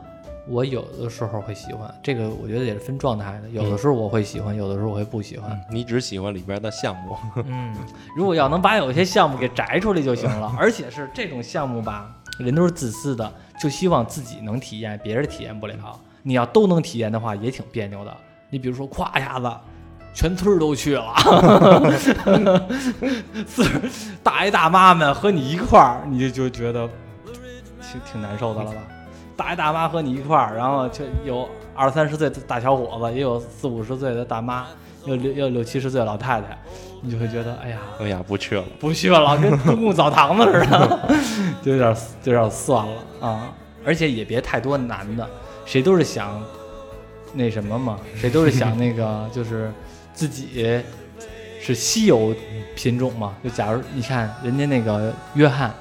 [0.46, 3.48] 我有的时候会喜欢，这个我觉得也是分状态的。
[3.48, 5.58] 有的时候我会喜欢，有的时候我会不喜欢。
[5.70, 7.16] 你只喜欢里边的项目，
[7.46, 7.74] 嗯，
[8.16, 15.98] 如果要能把有些项目给摘出来就行了，而且是这种项目吧，人都是自私的，就希望自己能体验，别人体验不了。
[16.22, 18.14] 你要都能体验的话，也挺别扭的。
[18.50, 19.50] 你比如说，咵一下子，
[20.12, 21.14] 全村儿都去了，
[23.46, 23.64] 四
[24.22, 26.88] 大爷大妈们和你一块儿，你就就觉得
[27.80, 28.78] 挺挺难受的了吧？
[29.36, 34.66] 大爷大妈和你一块儿，然后就有二三十岁的大小伙子，也有四五十岁的大妈，
[35.06, 36.58] 有六有六七十岁的老太太，
[37.00, 38.64] 你就会觉得，哎呀，哎呀，不去了。
[38.78, 41.08] 不去了，跟公共澡堂子似的，
[41.62, 43.52] 就有点就有点算了啊！
[43.84, 45.26] 而且也别太多男的，
[45.64, 46.38] 谁都是想
[47.32, 49.72] 那什么嘛，谁都是想那个 就是
[50.12, 50.82] 自己
[51.60, 52.34] 是稀有
[52.74, 53.34] 品种嘛。
[53.42, 55.72] 就假如你看人家那个约翰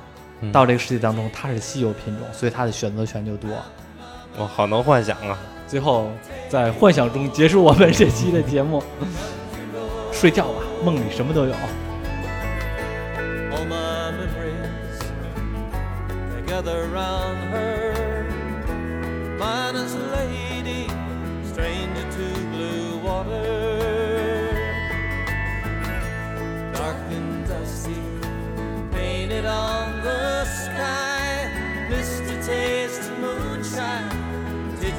[0.42, 3.50] 嗯到这个世界当中，他是稀有品种，所以他的选择权就多。
[4.38, 5.38] 我好能幻想啊！
[5.68, 6.10] 最后
[6.48, 8.82] 在幻想中结束我们这期的节目，
[10.12, 11.52] 睡觉吧，梦里什么都有。
[13.52, 15.00] all my memories
[16.48, 17.69] gather round her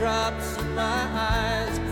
[0.00, 0.82] drops in my
[1.12, 1.89] eyes.